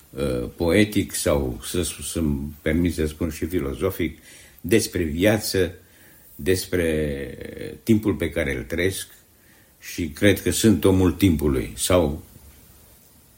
uh, 0.10 0.50
poetic 0.56 1.14
sau 1.14 1.60
să, 1.64 1.88
să-mi 2.12 2.56
permit 2.62 2.94
să 2.94 3.06
spun 3.06 3.30
și 3.30 3.46
filozofic 3.46 4.20
despre 4.62 5.04
viață, 5.04 5.74
despre 6.36 7.38
timpul 7.84 8.14
pe 8.14 8.30
care 8.30 8.56
îl 8.56 8.64
trăiesc 8.64 9.08
și 9.80 10.08
cred 10.08 10.42
că 10.42 10.52
sunt 10.52 10.86
omul 10.86 11.12
timpului 11.12 11.74
sau 11.76 12.24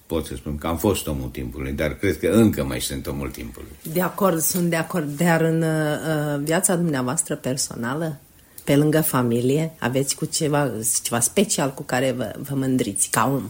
pot 0.05 0.25
să 0.25 0.35
spun 0.35 0.57
că 0.57 0.67
am 0.67 0.77
fost 0.77 1.07
omul 1.07 1.29
timpului, 1.29 1.71
dar 1.71 1.95
cred 1.95 2.19
că 2.19 2.27
încă 2.27 2.63
mai 2.63 2.81
sunt 2.81 3.07
omul 3.07 3.29
timpului. 3.29 3.69
De 3.93 4.01
acord, 4.01 4.39
sunt 4.39 4.69
de 4.69 4.75
acord, 4.75 5.17
dar 5.17 5.41
în 5.41 5.61
uh, 5.61 6.39
viața 6.43 6.75
dumneavoastră 6.75 7.35
personală, 7.35 8.19
pe 8.63 8.75
lângă 8.75 9.01
familie, 9.01 9.71
aveți 9.79 10.15
cu 10.15 10.25
ceva, 10.25 10.71
ceva 11.03 11.19
special 11.19 11.73
cu 11.73 11.83
care 11.83 12.11
vă, 12.11 12.33
vă 12.49 12.55
mândriți 12.55 13.09
ca 13.09 13.31
om? 13.33 13.49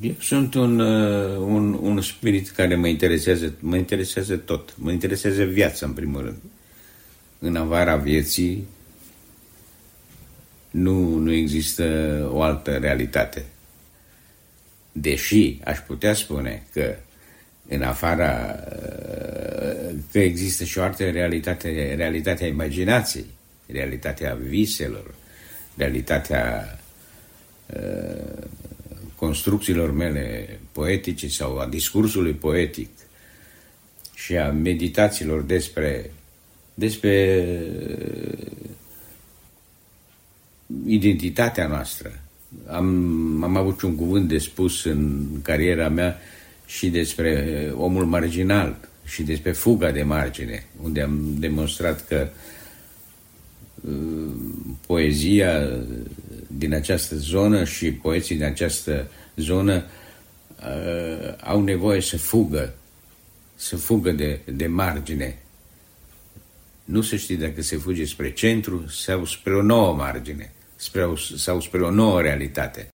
Eu 0.00 0.14
sunt 0.20 0.54
un, 0.54 0.78
uh, 0.78 1.36
un, 1.38 1.78
un 1.80 2.00
spirit 2.00 2.48
care 2.48 2.74
mă 2.74 2.86
interesează, 2.86 3.54
mă 3.58 3.76
interesează 3.76 4.36
tot. 4.36 4.74
Mă 4.78 4.90
interesează 4.90 5.44
viața, 5.44 5.86
în 5.86 5.92
primul 5.92 6.22
rând. 6.22 6.38
În 7.38 7.56
avara 7.56 7.96
vieții 7.96 8.66
nu, 10.70 11.14
nu 11.14 11.32
există 11.32 11.84
o 12.32 12.42
altă 12.42 12.70
realitate. 12.70 13.44
Deși 15.00 15.58
aș 15.64 15.78
putea 15.78 16.14
spune 16.14 16.62
că 16.72 16.96
în 17.68 17.82
afara 17.82 18.64
uh, 18.68 19.94
că 20.12 20.18
există 20.18 20.64
și 20.64 20.78
o 20.78 20.82
altă 20.82 21.10
realitate, 21.10 21.94
realitatea 21.96 22.46
imaginației, 22.46 23.26
realitatea 23.66 24.34
viselor, 24.34 25.14
realitatea 25.76 26.78
uh, 27.66 28.44
construcțiilor 29.16 29.92
mele 29.92 30.58
poetice 30.72 31.28
sau 31.28 31.58
a 31.58 31.66
discursului 31.66 32.32
poetic 32.32 32.88
și 34.14 34.36
a 34.36 34.50
meditațiilor 34.50 35.42
despre, 35.42 36.10
despre 36.74 37.44
uh, 37.88 38.46
identitatea 40.86 41.66
noastră. 41.66 42.20
Am, 42.66 43.42
am 43.42 43.56
avut 43.56 43.80
un 43.82 43.96
cuvânt 43.96 44.28
de 44.28 44.38
spus 44.38 44.84
în 44.84 45.26
cariera 45.42 45.88
mea 45.88 46.18
și 46.66 46.88
despre 46.88 47.44
uh, 47.68 47.78
omul 47.80 48.04
marginal 48.04 48.88
și 49.04 49.22
despre 49.22 49.52
fuga 49.52 49.90
de 49.90 50.02
margine, 50.02 50.66
unde 50.82 51.02
am 51.02 51.34
demonstrat 51.38 52.06
că 52.06 52.28
uh, 53.80 54.34
poezia 54.86 55.68
din 56.46 56.74
această 56.74 57.16
zonă 57.16 57.64
și 57.64 57.92
poeții 57.92 58.34
din 58.34 58.44
această 58.44 59.10
zonă 59.36 59.84
uh, 60.60 61.34
au 61.40 61.62
nevoie 61.62 62.00
să 62.00 62.18
fugă, 62.18 62.74
să 63.56 63.76
fugă 63.76 64.10
de, 64.10 64.40
de 64.44 64.66
margine. 64.66 65.38
Nu 66.84 67.00
se 67.00 67.16
știe 67.16 67.36
dacă 67.36 67.62
se 67.62 67.76
fuge 67.76 68.04
spre 68.04 68.32
centru 68.32 68.84
sau 68.88 69.24
spre 69.24 69.54
o 69.54 69.62
nouă 69.62 69.94
margine, 69.94 70.52
spre 70.80 71.04
o, 71.04 71.16
sau 71.16 71.60
spre 71.60 71.82
o 71.82 71.90
nouă 71.90 72.20
realitate. 72.20 72.88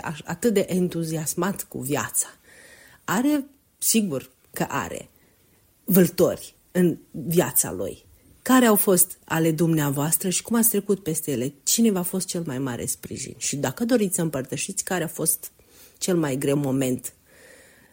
Care 0.00 0.14
este 0.16 0.30
atât 0.30 0.54
de 0.54 0.64
entuziasmat 0.68 1.62
cu 1.62 1.78
viața, 1.78 2.26
are, 3.04 3.44
sigur 3.78 4.30
că 4.52 4.66
are, 4.68 5.08
vâltori 5.84 6.54
în 6.72 6.96
viața 7.10 7.72
lui. 7.72 8.04
Care 8.42 8.66
au 8.66 8.76
fost 8.76 9.18
ale 9.24 9.50
dumneavoastră 9.50 10.28
și 10.28 10.42
cum 10.42 10.56
ați 10.56 10.68
trecut 10.68 11.02
peste 11.02 11.30
ele? 11.30 11.52
Cine 11.62 11.90
v-a 11.90 12.02
fost 12.02 12.26
cel 12.26 12.42
mai 12.46 12.58
mare 12.58 12.86
sprijin? 12.86 13.34
Și 13.36 13.56
dacă 13.56 13.84
doriți 13.84 14.14
să 14.14 14.22
împărtășiți, 14.22 14.84
care 14.84 15.04
a 15.04 15.08
fost 15.08 15.52
cel 15.98 16.16
mai 16.16 16.36
greu 16.36 16.56
moment 16.56 17.12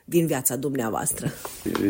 din 0.06 0.26
viața 0.26 0.56
dumneavoastră? 0.56 1.34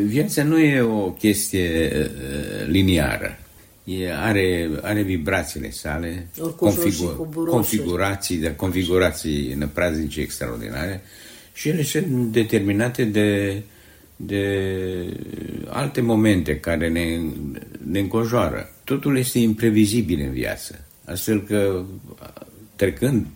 Viața 0.05 0.43
nu 0.43 0.57
e 0.57 0.81
o 0.81 1.11
chestie 1.11 1.91
uh, 1.99 2.67
liniară. 2.67 3.40
E, 3.83 4.11
are, 4.13 4.69
are 4.81 5.01
vibrațiile 5.01 5.71
sale, 5.71 6.27
configur, 6.55 7.29
configurații, 7.47 8.37
de 8.37 8.55
configurații 8.55 9.53
năpraznice 9.53 10.21
extraordinare 10.21 11.01
și 11.53 11.69
ele 11.69 11.83
sunt 11.83 12.31
determinate 12.31 13.03
de, 13.03 13.61
de 14.15 14.45
alte 15.67 16.01
momente 16.01 16.59
care 16.59 16.89
ne, 16.89 17.19
ne 17.83 17.99
înconjoară. 17.99 18.69
Totul 18.83 19.17
este 19.17 19.39
imprevizibil 19.39 20.19
în 20.19 20.31
viață, 20.31 20.85
astfel 21.05 21.43
că 21.43 21.83
trecând 22.75 23.27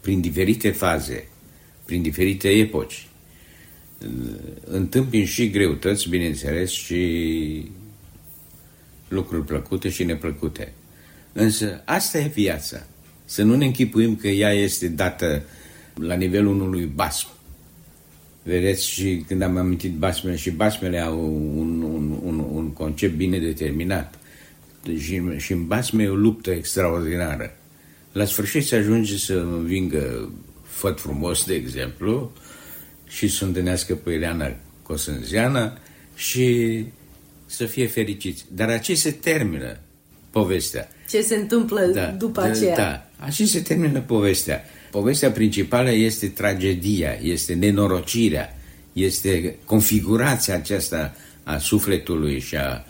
prin 0.00 0.20
diferite 0.20 0.70
faze, 0.70 1.28
prin 1.84 2.02
diferite 2.02 2.48
epoci, 2.48 3.06
întâmpin 4.64 5.24
și 5.24 5.50
greutăți, 5.50 6.08
bineînțeles, 6.08 6.70
și 6.70 7.70
lucruri 9.12 9.44
plăcute 9.44 9.88
și 9.88 10.04
neplăcute. 10.04 10.72
Însă 11.32 11.82
asta 11.84 12.18
e 12.18 12.30
viața. 12.34 12.86
Să 13.24 13.42
nu 13.42 13.56
ne 13.56 13.64
închipuim 13.64 14.16
că 14.16 14.28
ea 14.28 14.52
este 14.52 14.88
dată 14.88 15.42
la 15.94 16.14
nivelul 16.14 16.60
unui 16.60 16.84
basm. 16.84 17.28
Vedeți 18.42 18.88
și 18.88 19.24
când 19.26 19.42
am 19.42 19.56
amintit 19.56 19.92
basmele, 19.92 20.36
și 20.36 20.50
basmele 20.50 20.98
au 20.98 21.24
un, 21.56 21.82
un, 21.82 22.18
un, 22.22 22.38
un 22.38 22.72
concept 22.72 23.14
bine 23.14 23.38
determinat. 23.38 24.18
Și, 24.98 25.22
și 25.36 25.52
în 25.52 25.66
basme 25.66 26.02
e 26.02 26.08
o 26.08 26.14
luptă 26.14 26.50
extraordinară. 26.50 27.56
La 28.12 28.24
sfârșit 28.24 28.64
se 28.64 28.76
ajunge 28.76 29.16
să 29.16 29.34
învingă 29.34 30.32
făt 30.62 31.00
frumos, 31.00 31.44
de 31.44 31.54
exemplu, 31.54 32.32
și 33.08 33.28
să 33.28 33.44
întâlnească 33.44 33.94
pe 33.94 34.12
Ileana 34.12 34.56
Cosânzeana 34.82 35.78
și 36.14 36.76
să 37.52 37.66
fie 37.66 37.86
fericiți. 37.86 38.44
Dar 38.54 38.68
aici 38.68 38.96
se 38.96 39.10
termină 39.10 39.78
povestea. 40.30 40.88
Ce 41.08 41.22
se 41.22 41.34
întâmplă 41.34 41.80
da, 41.80 42.06
după 42.06 42.40
da, 42.40 42.46
aceea? 42.46 42.76
Da, 42.76 43.10
aici 43.16 43.48
se 43.48 43.60
termină 43.60 44.00
povestea. 44.00 44.64
Povestea 44.90 45.30
principală 45.30 45.90
este 45.90 46.28
tragedia, 46.28 47.18
este 47.22 47.54
nenorocirea, 47.54 48.56
este 48.92 49.56
configurația 49.64 50.54
aceasta 50.54 51.16
a 51.42 51.58
sufletului 51.58 52.40
și 52.40 52.56
a, 52.56 52.84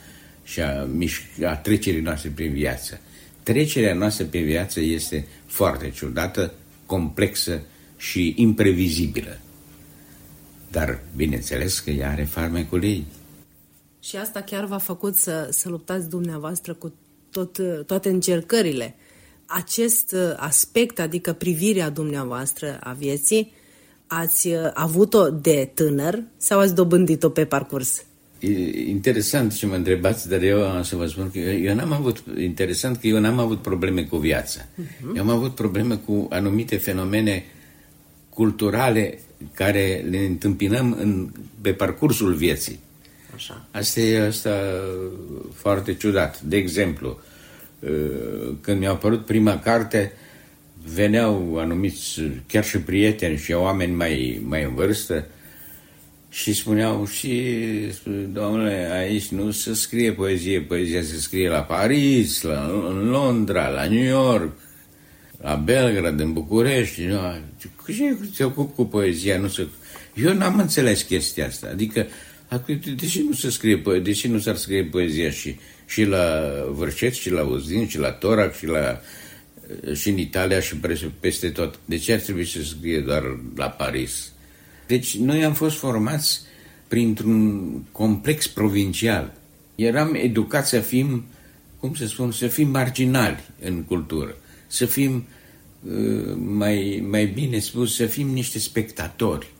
și 0.44 0.60
a, 0.60 0.88
a 1.44 1.56
trecerii 1.56 2.00
noastre 2.00 2.32
prin 2.34 2.52
viață. 2.52 3.00
Trecerea 3.42 3.94
noastră 3.94 4.24
prin 4.24 4.44
viață 4.44 4.80
este 4.80 5.26
foarte 5.46 5.90
ciudată, 5.90 6.52
complexă 6.86 7.62
și 7.96 8.34
imprevizibilă. 8.36 9.38
Dar, 10.70 11.00
bineînțeles 11.16 11.78
că 11.78 11.90
ea 11.90 12.10
are 12.10 12.24
farmecul 12.24 12.84
ei. 12.84 13.04
Și 14.04 14.16
asta 14.16 14.40
chiar 14.40 14.64
v-a 14.64 14.78
făcut 14.78 15.14
să, 15.14 15.48
să 15.50 15.68
luptați 15.68 16.08
dumneavoastră 16.08 16.74
cu 16.74 16.92
tot, 17.30 17.58
toate 17.86 18.08
încercările. 18.08 18.94
Acest 19.46 20.14
aspect, 20.36 20.98
adică 20.98 21.32
privirea 21.32 21.90
dumneavoastră 21.90 22.78
a 22.82 22.92
vieții, 22.92 23.52
ați 24.06 24.48
avut-o 24.74 25.30
de 25.30 25.70
tânăr 25.74 26.22
sau 26.36 26.58
ați 26.58 26.74
dobândit-o 26.74 27.28
pe 27.28 27.44
parcurs? 27.44 28.04
E 28.38 28.80
interesant 28.88 29.54
ce 29.54 29.66
mă 29.66 29.74
întrebați, 29.74 30.28
dar 30.28 30.42
eu 30.42 30.68
am 30.68 30.82
să 30.82 30.96
vă 30.96 31.06
spun 31.06 31.30
că 31.30 31.38
eu 31.38 31.74
n-am 31.74 31.92
avut, 31.92 32.24
interesant 32.38 32.96
că 32.96 33.06
eu 33.06 33.18
n-am 33.18 33.38
avut 33.38 33.62
probleme 33.62 34.04
cu 34.04 34.16
viața. 34.16 34.60
Uh-huh. 34.60 35.16
Eu 35.16 35.22
am 35.22 35.28
avut 35.28 35.54
probleme 35.54 35.96
cu 35.96 36.26
anumite 36.30 36.76
fenomene 36.76 37.44
culturale 38.28 39.18
care 39.54 40.04
le 40.10 40.18
întâmpinăm 40.18 40.96
în, 40.98 41.30
pe 41.60 41.72
parcursul 41.72 42.34
vieții. 42.34 42.78
Așa. 43.34 43.66
Asta 43.70 44.00
e 44.00 44.26
asta 44.26 44.60
foarte 45.54 45.94
ciudat. 45.94 46.40
De 46.40 46.56
exemplu, 46.56 47.20
uh, 47.78 48.54
când 48.60 48.78
mi-a 48.78 48.90
apărut 48.90 49.26
prima 49.26 49.58
carte, 49.58 50.12
veneau 50.94 51.58
anumiți, 51.58 52.20
chiar 52.46 52.64
și 52.64 52.78
prieteni 52.78 53.36
și 53.36 53.52
oameni 53.52 53.92
mai, 53.92 54.42
mai 54.44 54.62
în 54.62 54.74
vârstă, 54.74 55.26
și 56.32 56.52
spuneau 56.52 57.06
și, 57.06 57.54
domnule, 58.32 58.88
aici 58.92 59.28
nu 59.28 59.50
se 59.50 59.74
scrie 59.74 60.12
poezie, 60.12 60.60
poezia 60.60 61.02
se 61.02 61.16
scrie 61.16 61.48
la 61.48 61.60
Paris, 61.60 62.42
la, 62.42 62.86
în 62.88 63.08
Londra, 63.08 63.68
la 63.68 63.86
New 63.86 64.04
York, 64.04 64.52
la 65.40 65.54
Belgrad, 65.54 66.20
în 66.20 66.32
București. 66.32 67.08
Ce 67.86 68.16
se 68.34 68.44
ocup 68.44 68.74
cu 68.74 68.84
poezia? 68.84 69.38
Nu 69.38 69.48
se... 69.48 69.66
Eu 70.14 70.32
n-am 70.32 70.58
înțeles 70.58 71.02
chestia 71.02 71.46
asta. 71.46 71.68
Adică, 71.70 72.06
deși 72.96 73.22
nu 73.22 73.32
se 73.32 73.50
scrie, 73.50 73.82
deși 74.02 74.28
nu 74.28 74.38
s-ar 74.38 74.56
scrie 74.56 74.84
poezia 74.84 75.30
și, 75.30 75.56
și 75.86 76.04
la 76.04 76.54
Vârșet, 76.70 77.14
și 77.14 77.30
la 77.30 77.42
Uzin, 77.42 77.88
și 77.88 77.98
la 77.98 78.10
Torac, 78.10 78.56
și 78.56 78.66
la 78.66 79.00
și 79.94 80.08
în 80.08 80.18
Italia 80.18 80.60
și 80.60 80.76
peste 81.20 81.48
tot. 81.50 81.78
De 81.84 81.96
ce 81.96 82.12
ar 82.12 82.18
trebui 82.18 82.46
să 82.46 82.62
scrie 82.62 83.00
doar 83.00 83.22
la 83.56 83.68
Paris? 83.68 84.32
Deci 84.86 85.16
noi 85.16 85.44
am 85.44 85.52
fost 85.52 85.76
formați 85.76 86.40
printr-un 86.88 87.70
complex 87.92 88.46
provincial. 88.46 89.34
Eram 89.74 90.14
educați 90.14 90.68
să 90.68 90.80
fim, 90.80 91.24
cum 91.80 91.94
să 91.94 92.06
spun, 92.06 92.32
să 92.32 92.46
fim 92.46 92.68
marginali 92.68 93.44
în 93.60 93.82
cultură, 93.82 94.36
să 94.66 94.86
fim, 94.86 95.24
uh, 95.82 96.34
mai, 96.36 97.04
mai 97.10 97.26
bine 97.26 97.58
spus, 97.58 97.94
să 97.94 98.06
fim 98.06 98.28
niște 98.28 98.58
spectatori. 98.58 99.52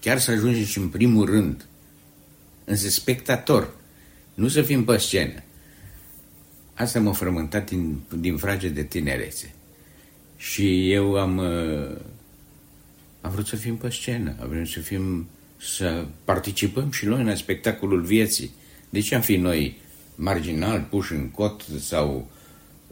Chiar 0.00 0.18
să 0.18 0.30
ajungem 0.30 0.64
și 0.64 0.78
în 0.78 0.88
primul 0.88 1.26
rând. 1.26 1.67
Însă 2.68 2.88
spectator, 2.88 3.74
nu 4.34 4.48
să 4.48 4.62
fim 4.62 4.84
pe 4.84 4.96
scenă. 4.96 5.42
Asta 6.74 7.00
m-a 7.00 7.12
frământat 7.12 7.68
din, 7.68 8.00
din 8.20 8.36
frage 8.36 8.68
de 8.68 8.82
tinerețe. 8.82 9.54
Și 10.36 10.92
eu 10.92 11.14
am 11.14 11.36
uh, 11.36 11.96
am 13.20 13.30
vrut 13.30 13.46
să 13.46 13.56
fim 13.56 13.76
pe 13.76 13.90
scenă, 13.90 14.34
am 14.40 14.48
vrut 14.48 14.68
să 14.68 14.80
fim, 14.80 15.28
să 15.56 16.04
participăm 16.24 16.90
și 16.90 17.06
noi 17.06 17.22
în 17.22 17.36
spectacolul 17.36 18.02
vieții. 18.02 18.50
De 18.90 19.00
ce 19.00 19.14
am 19.14 19.20
fi 19.20 19.36
noi 19.36 19.76
marginal, 20.14 20.86
puși 20.90 21.12
în 21.12 21.30
cot 21.30 21.64
sau 21.80 22.30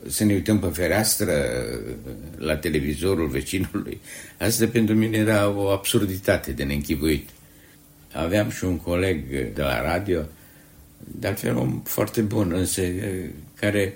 să 0.08 0.24
ne 0.24 0.32
uităm 0.32 0.58
pe 0.58 0.66
fereastră 0.66 1.32
la 2.36 2.56
televizorul 2.56 3.28
vecinului? 3.28 4.00
Asta 4.38 4.66
pentru 4.66 4.94
mine 4.94 5.16
era 5.16 5.48
o 5.48 5.68
absurditate 5.68 6.52
de 6.52 6.64
neînchipuit. 6.64 7.28
Aveam 8.16 8.50
și 8.50 8.64
un 8.64 8.76
coleg 8.76 9.28
de 9.54 9.62
la 9.62 9.82
radio, 9.82 10.22
de 10.98 11.26
altfel 11.26 11.56
om 11.56 11.82
foarte 11.84 12.20
bun, 12.20 12.52
însă 12.52 12.82
care 13.54 13.94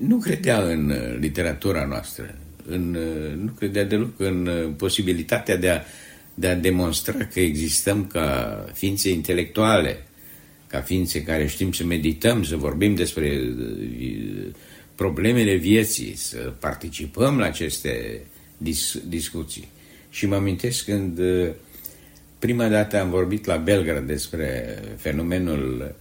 nu 0.00 0.16
credea 0.16 0.62
în 0.62 0.92
literatura 1.20 1.84
noastră 1.84 2.34
în, 2.68 2.90
nu 3.44 3.50
credea 3.50 3.84
deloc 3.84 4.20
în 4.20 4.46
uh, 4.46 4.72
posibilitatea 4.76 5.56
de 5.56 5.68
a, 5.68 5.80
de 6.34 6.48
a 6.48 6.54
demonstra 6.54 7.26
că 7.32 7.40
existăm 7.40 8.06
ca 8.06 8.64
ființe 8.72 9.10
intelectuale, 9.10 10.06
ca 10.66 10.80
ființe 10.80 11.22
care 11.22 11.46
știm 11.46 11.72
să 11.72 11.84
medităm, 11.84 12.44
să 12.44 12.56
vorbim 12.56 12.94
despre 12.94 13.40
uh, 13.58 14.46
problemele 14.94 15.54
vieții, 15.54 16.16
să 16.16 16.52
participăm 16.58 17.38
la 17.38 17.44
aceste 17.44 18.20
dis- 18.58 19.00
discuții. 19.08 19.68
Și 20.10 20.26
mă 20.26 20.34
amintesc 20.34 20.84
când 20.84 21.18
uh, 21.18 21.48
prima 22.38 22.68
dată 22.68 23.00
am 23.00 23.10
vorbit 23.10 23.44
la 23.44 23.56
Belgrad 23.56 24.06
despre 24.06 24.78
fenomenul 24.96 25.94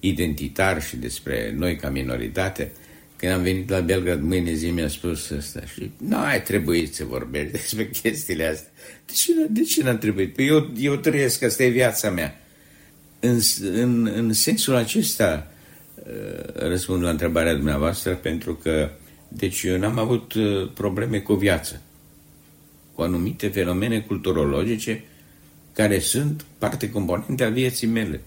identitar 0.00 0.82
și 0.82 0.96
despre 0.96 1.54
noi 1.56 1.76
ca 1.76 1.88
minoritate, 1.88 2.72
când 3.16 3.32
am 3.32 3.42
venit 3.42 3.68
la 3.68 3.80
Belgrad, 3.80 4.22
mâine 4.22 4.52
zi 4.52 4.70
mi-a 4.70 4.88
spus 4.88 5.30
asta 5.30 5.60
și 5.74 5.90
nu 5.96 6.16
ai 6.16 6.42
trebuit 6.42 6.94
să 6.94 7.04
vorbești 7.04 7.52
despre 7.58 7.88
chestiile 7.88 8.44
astea. 8.46 8.70
De 9.06 9.12
ce, 9.12 9.32
de 9.50 9.62
ce 9.62 9.82
n-am 9.82 9.98
trebuit? 9.98 10.34
Păi 10.34 10.46
eu, 10.46 10.70
eu 10.78 10.96
trăiesc, 10.96 11.42
asta 11.42 11.62
e 11.62 11.68
viața 11.68 12.10
mea. 12.10 12.40
În, 13.20 13.38
în, 13.72 14.06
în 14.14 14.32
sensul 14.32 14.74
acesta 14.74 15.52
uh, 15.94 16.54
răspund 16.54 17.02
la 17.02 17.10
întrebarea 17.10 17.54
dumneavoastră 17.54 18.14
pentru 18.14 18.54
că 18.54 18.90
deci 19.28 19.62
eu 19.62 19.78
n-am 19.78 19.98
avut 19.98 20.32
uh, 20.32 20.70
probleme 20.74 21.18
cu 21.18 21.34
viață, 21.34 21.82
cu 22.94 23.02
anumite 23.02 23.48
fenomene 23.48 24.00
culturologice 24.00 25.04
care 25.78 25.98
sunt 25.98 26.44
parte 26.58 26.90
componente 26.90 27.44
a 27.44 27.48
vieții 27.48 27.86
mele 27.86 28.20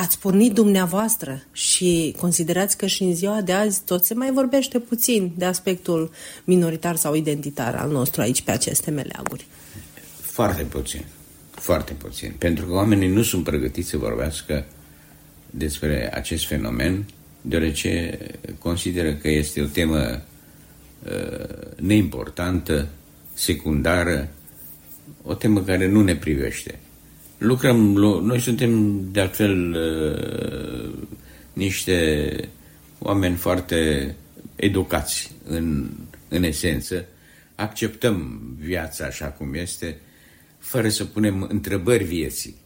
ați 0.00 0.18
pornit 0.18 0.52
dumneavoastră 0.52 1.42
și 1.52 2.14
considerați 2.18 2.76
că 2.76 2.86
și 2.86 3.02
în 3.02 3.14
ziua 3.14 3.40
de 3.40 3.52
azi 3.52 3.82
tot 3.84 4.04
se 4.04 4.14
mai 4.14 4.30
vorbește 4.32 4.78
puțin 4.78 5.32
de 5.36 5.44
aspectul 5.44 6.10
minoritar 6.44 6.96
sau 6.96 7.14
identitar 7.14 7.74
al 7.74 7.90
nostru 7.90 8.20
aici 8.20 8.42
pe 8.42 8.50
aceste 8.50 8.90
meleaguri? 8.90 9.46
Foarte 10.20 10.62
puțin. 10.62 11.04
Foarte 11.50 11.92
puțin. 11.92 12.34
Pentru 12.38 12.66
că 12.66 12.72
oamenii 12.72 13.08
nu 13.08 13.22
sunt 13.22 13.44
pregătiți 13.44 13.88
să 13.88 13.96
vorbească 13.96 14.66
despre 15.50 16.10
acest 16.14 16.46
fenomen, 16.46 17.04
deoarece 17.40 18.18
consideră 18.58 19.14
că 19.14 19.28
este 19.28 19.60
o 19.60 19.66
temă 19.66 20.22
uh, 21.04 21.76
neimportantă, 21.76 22.88
secundară, 23.34 24.28
o 25.22 25.34
temă 25.34 25.62
care 25.62 25.88
nu 25.88 26.02
ne 26.02 26.16
privește. 26.16 26.78
Lucrăm, 27.38 27.76
noi 28.22 28.40
suntem 28.40 29.00
de 29.12 29.20
altfel 29.20 29.72
uh, 29.72 31.06
niște 31.52 32.48
oameni 32.98 33.36
foarte 33.36 34.14
educați 34.56 35.32
în, 35.44 35.90
în 36.28 36.42
esență, 36.42 37.06
acceptăm 37.54 38.40
viața 38.58 39.04
așa 39.04 39.26
cum 39.26 39.54
este, 39.54 39.98
fără 40.58 40.88
să 40.88 41.04
punem 41.04 41.46
întrebări 41.50 42.04
vieții. 42.04 42.56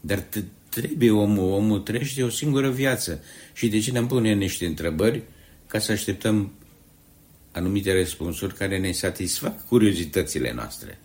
Dar 0.00 0.24
trebuie 0.68 1.10
omul, 1.10 1.52
omul 1.52 1.78
trăiește 1.78 2.22
o 2.22 2.28
singură 2.28 2.70
viață. 2.70 3.24
Și 3.52 3.68
de 3.68 3.78
ce 3.78 3.90
ne-am 3.90 4.06
pune 4.06 4.32
niște 4.32 4.66
întrebări 4.66 5.22
ca 5.66 5.78
să 5.78 5.92
așteptăm 5.92 6.52
anumite 7.52 7.92
răspunsuri 7.92 8.54
care 8.54 8.78
ne 8.78 8.92
satisfac 8.92 9.66
curiozitățile 9.66 10.52
noastre? 10.52 10.98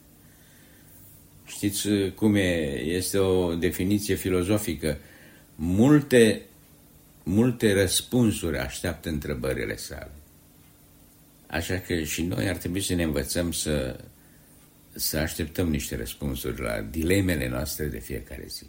Știți 1.47 1.89
cum 2.15 2.35
e? 2.35 2.79
Este 2.79 3.17
o 3.17 3.55
definiție 3.55 4.15
filozofică. 4.15 4.97
Multe, 5.55 6.41
multe 7.23 7.73
răspunsuri 7.73 8.57
așteaptă 8.57 9.09
întrebările 9.09 9.75
sale. 9.75 10.11
Așa 11.47 11.77
că 11.79 12.03
și 12.03 12.23
noi 12.23 12.49
ar 12.49 12.55
trebui 12.55 12.81
să 12.81 12.93
ne 12.93 13.03
învățăm 13.03 13.51
să, 13.51 13.99
să 14.95 15.17
așteptăm 15.17 15.69
niște 15.69 15.95
răspunsuri 15.95 16.61
la 16.61 16.81
dilemele 16.81 17.49
noastre 17.49 17.85
de 17.85 17.99
fiecare 17.99 18.45
zi. 18.47 18.65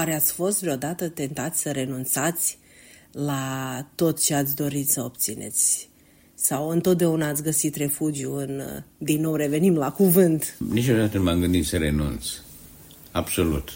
Oare 0.00 0.14
ați 0.14 0.32
fost 0.32 0.60
vreodată 0.60 1.08
tentați 1.08 1.60
să 1.60 1.70
renunțați 1.70 2.58
la 3.12 3.86
tot 3.94 4.22
ce 4.22 4.34
ați 4.34 4.56
dorit 4.56 4.88
să 4.88 5.02
obțineți? 5.02 5.88
Sau 6.34 6.68
întotdeauna 6.68 7.28
ați 7.28 7.42
găsit 7.42 7.76
refugiu 7.76 8.34
în... 8.34 8.62
Din 8.98 9.20
nou 9.20 9.34
revenim 9.34 9.74
la 9.74 9.90
cuvânt. 9.90 10.56
Niciodată 10.72 11.16
nu 11.16 11.22
m-am 11.22 11.40
gândit 11.40 11.66
să 11.66 11.76
renunț. 11.76 12.26
Absolut. 13.10 13.68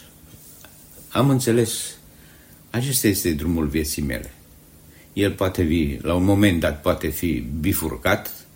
Am 1.08 1.30
înțeles. 1.30 1.96
Acesta 2.70 3.06
este 3.06 3.32
drumul 3.32 3.66
vieții 3.66 4.02
mele. 4.02 4.32
El 5.12 5.32
poate 5.32 5.64
fi, 5.64 5.98
la 6.02 6.14
un 6.14 6.24
moment 6.24 6.60
dat, 6.60 6.80
poate 6.80 7.08
fi 7.08 7.46
bifurcat, 7.60 8.46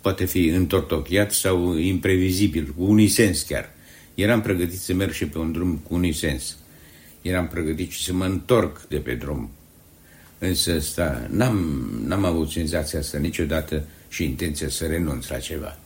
poate 0.00 0.24
fi 0.24 0.46
întortocheat 0.46 1.32
sau 1.32 1.76
imprevizibil, 1.76 2.74
cu 2.76 2.84
unisens 2.84 3.42
chiar. 3.42 3.74
Eram 4.14 4.40
pregătit 4.40 4.78
să 4.78 4.94
merg 4.94 5.12
și 5.12 5.26
pe 5.26 5.38
un 5.38 5.52
drum 5.52 5.76
cu 5.76 5.94
unisens 5.94 6.56
eram 7.28 7.48
pregătit 7.48 7.90
și 7.90 8.04
să 8.04 8.12
mă 8.12 8.24
întorc 8.24 8.88
de 8.88 8.96
pe 8.96 9.14
drum. 9.14 9.50
Însă 10.38 10.72
asta, 10.72 11.26
n-am, 11.30 11.88
n-am 12.04 12.24
avut 12.24 12.50
senzația 12.50 12.98
asta 12.98 13.18
niciodată 13.18 13.84
și 14.08 14.24
intenția 14.24 14.68
să 14.68 14.86
renunț 14.86 15.26
la 15.26 15.38
ceva. 15.38 15.78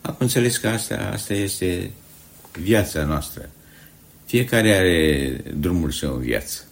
Am 0.00 0.16
înțeles 0.18 0.56
că 0.56 0.68
asta, 0.68 1.10
asta 1.12 1.34
este 1.34 1.90
viața 2.60 3.04
noastră. 3.04 3.50
Fiecare 4.24 4.74
are 4.74 5.30
drumul 5.56 5.90
său 5.90 6.14
în 6.14 6.20
viață. 6.20 6.64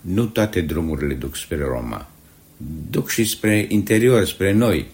Nu 0.00 0.26
toate 0.26 0.60
drumurile 0.60 1.14
duc 1.14 1.36
spre 1.36 1.58
Roma. 1.58 2.10
Duc 2.90 3.08
și 3.08 3.24
spre 3.24 3.66
interior, 3.68 4.26
spre 4.26 4.52
noi. 4.52 4.86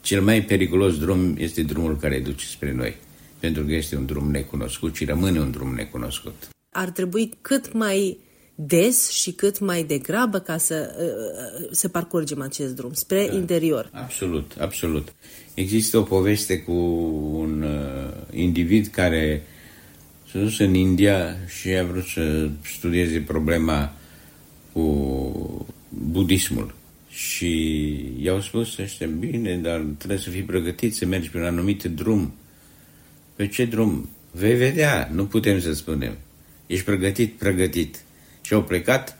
Cel 0.00 0.22
mai 0.22 0.42
periculos 0.42 0.98
drum 0.98 1.34
este 1.38 1.62
drumul 1.62 1.96
care 1.96 2.18
duce 2.18 2.46
spre 2.46 2.72
noi. 2.72 2.96
Pentru 3.38 3.64
că 3.64 3.72
este 3.72 3.96
un 3.96 4.06
drum 4.06 4.30
necunoscut 4.30 4.96
și 4.96 5.04
rămâne 5.04 5.40
un 5.40 5.50
drum 5.50 5.74
necunoscut 5.74 6.55
ar 6.76 6.90
trebui 6.90 7.32
cât 7.40 7.72
mai 7.72 8.18
des 8.54 9.10
și 9.10 9.32
cât 9.32 9.58
mai 9.58 9.84
degrabă 9.84 10.38
ca 10.38 10.56
să, 10.56 10.94
uh, 10.98 11.68
să 11.70 11.88
parcurgem 11.88 12.40
acest 12.40 12.74
drum 12.74 12.92
spre 12.92 13.26
da, 13.30 13.36
interior. 13.36 13.90
Absolut, 13.92 14.52
absolut. 14.58 15.14
Există 15.54 15.98
o 15.98 16.02
poveste 16.02 16.58
cu 16.58 16.72
un 17.32 17.62
uh, 17.62 18.38
individ 18.38 18.86
care 18.86 19.42
s-a 20.30 20.38
dus 20.38 20.58
în 20.58 20.74
India 20.74 21.36
și 21.60 21.68
a 21.68 21.84
vrut 21.84 22.04
să 22.04 22.48
studieze 22.78 23.18
problema 23.18 23.92
cu 24.72 25.66
budismul. 25.88 26.74
Și 27.08 27.52
i-au 28.20 28.40
spus 28.40 28.78
ăștia, 28.78 29.06
bine, 29.06 29.56
dar 29.56 29.84
trebuie 29.98 30.18
să 30.18 30.30
fii 30.30 30.42
pregătit 30.42 30.94
să 30.94 31.06
mergi 31.06 31.30
pe 31.30 31.38
un 31.38 31.44
anumit 31.44 31.82
drum. 31.82 32.34
Pe 33.36 33.46
ce 33.46 33.64
drum? 33.64 34.08
Vei 34.30 34.54
vedea, 34.54 35.10
nu 35.12 35.24
putem 35.24 35.60
să 35.60 35.72
spunem. 35.72 36.16
Ești 36.66 36.84
pregătit? 36.84 37.32
Pregătit. 37.32 37.96
Și 38.40 38.54
au 38.54 38.62
plecat 38.62 39.18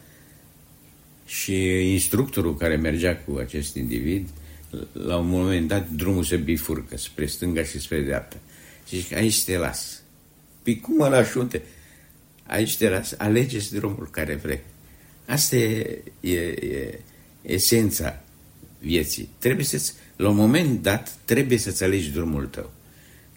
și 1.27 1.55
instructorul 1.93 2.57
care 2.57 2.77
mergea 2.77 3.17
cu 3.17 3.37
acest 3.37 3.75
individ, 3.75 4.29
la 4.93 5.17
un 5.17 5.29
moment 5.29 5.69
dat 5.69 5.91
drumul 5.91 6.25
se 6.25 6.37
bifurcă 6.37 6.97
spre 6.97 7.27
stânga 7.27 7.63
și 7.63 7.81
spre 7.81 8.01
dreapta. 8.01 8.37
Și 8.89 9.01
zice, 9.01 9.15
aici 9.15 9.45
te 9.45 9.57
las. 9.57 10.03
Păi 10.63 10.81
cum 10.81 10.97
mă 10.97 11.09
lași 11.09 11.39
unde? 11.39 11.63
Aici 12.47 12.77
te 12.77 12.89
las, 12.89 13.15
alegeți 13.19 13.75
drumul 13.75 14.09
care 14.11 14.35
vrei. 14.35 14.61
Asta 15.27 15.57
e, 15.57 16.03
e, 16.21 16.35
e 16.35 16.99
esența 17.43 18.23
vieții. 18.79 19.29
Trebuie 19.39 19.65
să 19.65 19.93
la 20.17 20.29
un 20.29 20.37
moment 20.37 20.83
dat, 20.83 21.13
trebuie 21.25 21.59
să-ți 21.59 21.83
alegi 21.83 22.11
drumul 22.11 22.47
tău. 22.47 22.71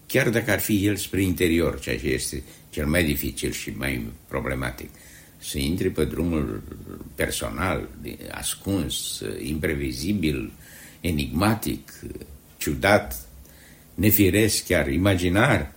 Chiar 0.07 0.29
dacă 0.29 0.51
ar 0.51 0.59
fi 0.59 0.85
el 0.85 0.95
spre 0.95 1.21
interior, 1.21 1.79
ceea 1.79 1.99
ce 1.99 2.07
este 2.07 2.43
cel 2.79 2.87
mai 2.87 3.03
dificil 3.03 3.51
și 3.51 3.73
mai 3.77 4.05
problematic. 4.27 4.89
Să 5.37 5.57
intri 5.57 5.89
pe 5.89 6.05
drumul 6.05 6.61
personal, 7.15 7.87
ascuns, 8.31 9.23
imprevizibil, 9.41 10.51
enigmatic, 11.01 11.91
ciudat, 12.57 13.27
nefiresc, 13.93 14.65
chiar 14.65 14.87
imaginar. 14.87 15.71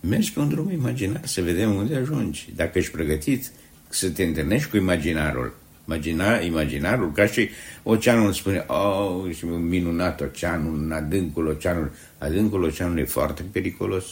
Mergi 0.00 0.32
pe 0.32 0.40
un 0.40 0.48
drum 0.48 0.70
imaginar 0.70 1.26
să 1.26 1.42
vedem 1.42 1.74
unde 1.74 1.96
ajungi. 1.96 2.48
Dacă 2.54 2.78
ești 2.78 2.90
pregătit 2.90 3.50
să 3.88 4.10
te 4.10 4.22
întâlnești 4.22 4.70
cu 4.70 4.76
imaginarul, 4.76 5.54
Imagina, 5.86 6.38
imaginarul, 6.38 7.12
ca 7.12 7.26
și 7.26 7.48
oceanul 7.82 8.32
spune, 8.32 8.64
oh, 8.66 9.34
și 9.34 9.44
minunat 9.44 10.20
oceanul, 10.20 10.82
în 10.82 10.92
adâncul 10.92 11.46
oceanul. 11.46 11.92
Adâncul 12.18 12.62
oceanului 12.62 13.02
e 13.02 13.06
foarte 13.06 13.44
periculos. 13.52 14.04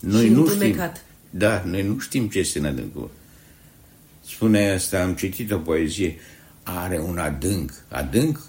Noi 0.00 0.24
și 0.24 0.30
nu 0.30 0.48
știm. 0.48 0.76
Da, 1.30 1.62
noi 1.66 1.82
nu 1.82 1.98
știm 1.98 2.28
ce 2.28 2.38
este 2.38 2.58
în 2.58 2.64
adâncul. 2.64 3.10
Spune 4.26 4.70
asta, 4.70 5.02
am 5.02 5.14
citit 5.14 5.52
o 5.52 5.58
poezie, 5.58 6.16
are 6.62 6.98
un 6.98 7.18
adânc. 7.18 7.72
Adânc, 7.88 8.40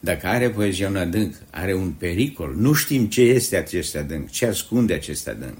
dacă 0.00 0.26
are 0.26 0.50
poezia 0.50 0.88
un 0.88 0.96
adânc, 0.96 1.34
are 1.50 1.74
un 1.74 1.90
pericol. 1.90 2.54
Nu 2.56 2.72
știm 2.72 3.06
ce 3.06 3.20
este 3.20 3.56
acest 3.56 3.96
adânc, 3.96 4.30
ce 4.30 4.46
ascunde 4.46 4.94
acest 4.94 5.28
adânc. 5.28 5.58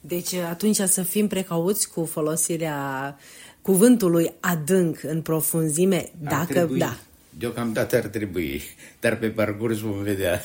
Deci 0.00 0.32
atunci 0.32 0.76
să 0.76 1.02
fim 1.02 1.26
precauți 1.26 1.90
cu 1.90 2.04
folosirea 2.04 3.18
cuvântului 3.62 4.34
adânc 4.40 5.02
în 5.02 5.22
profunzime, 5.22 5.96
ar 5.96 6.30
dacă 6.30 6.52
trebui. 6.52 6.78
da. 6.78 6.98
Deocamdată 7.38 7.96
ar 7.96 8.06
trebui, 8.06 8.62
dar 9.00 9.16
pe 9.16 9.28
parcurs 9.28 9.78
vom 9.78 10.02
vedea. 10.02 10.40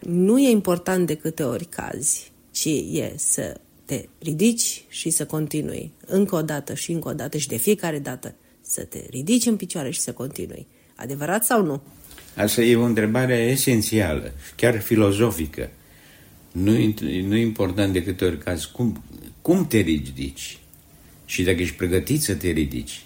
Nu 0.00 0.38
e 0.38 0.50
important 0.50 1.06
de 1.06 1.14
câte 1.14 1.42
ori 1.42 1.64
cazi, 1.64 2.32
ci 2.50 2.64
e 2.92 3.12
să 3.16 3.60
te 3.86 4.08
ridici 4.18 4.84
și 4.88 5.10
să 5.10 5.26
continui 5.26 5.92
încă 6.06 6.36
o 6.36 6.42
dată 6.42 6.74
și 6.74 6.92
încă 6.92 7.08
o 7.08 7.12
dată 7.12 7.38
și 7.38 7.48
de 7.48 7.56
fiecare 7.56 7.98
dată 7.98 8.34
să 8.60 8.82
te 8.82 8.98
ridici 9.10 9.46
în 9.46 9.56
picioare 9.56 9.90
și 9.90 10.00
să 10.00 10.12
continui. 10.12 10.66
Adevărat 10.94 11.44
sau 11.44 11.64
nu? 11.64 11.82
Asta 12.36 12.62
e 12.62 12.76
o 12.76 12.82
întrebare 12.84 13.34
esențială, 13.34 14.32
chiar 14.56 14.80
filozofică. 14.80 15.70
Nu, 16.52 16.70
nu 17.26 17.36
e 17.36 17.40
important 17.40 17.92
de 17.92 18.02
câte 18.02 18.24
ori 18.24 18.38
caz 18.38 18.64
cum, 18.64 19.04
cum 19.42 19.66
te 19.66 19.78
ridici 19.78 20.58
și 21.24 21.42
dacă 21.42 21.60
ești 21.60 21.74
pregătit 21.74 22.22
să 22.22 22.34
te 22.34 22.48
ridici. 22.48 23.02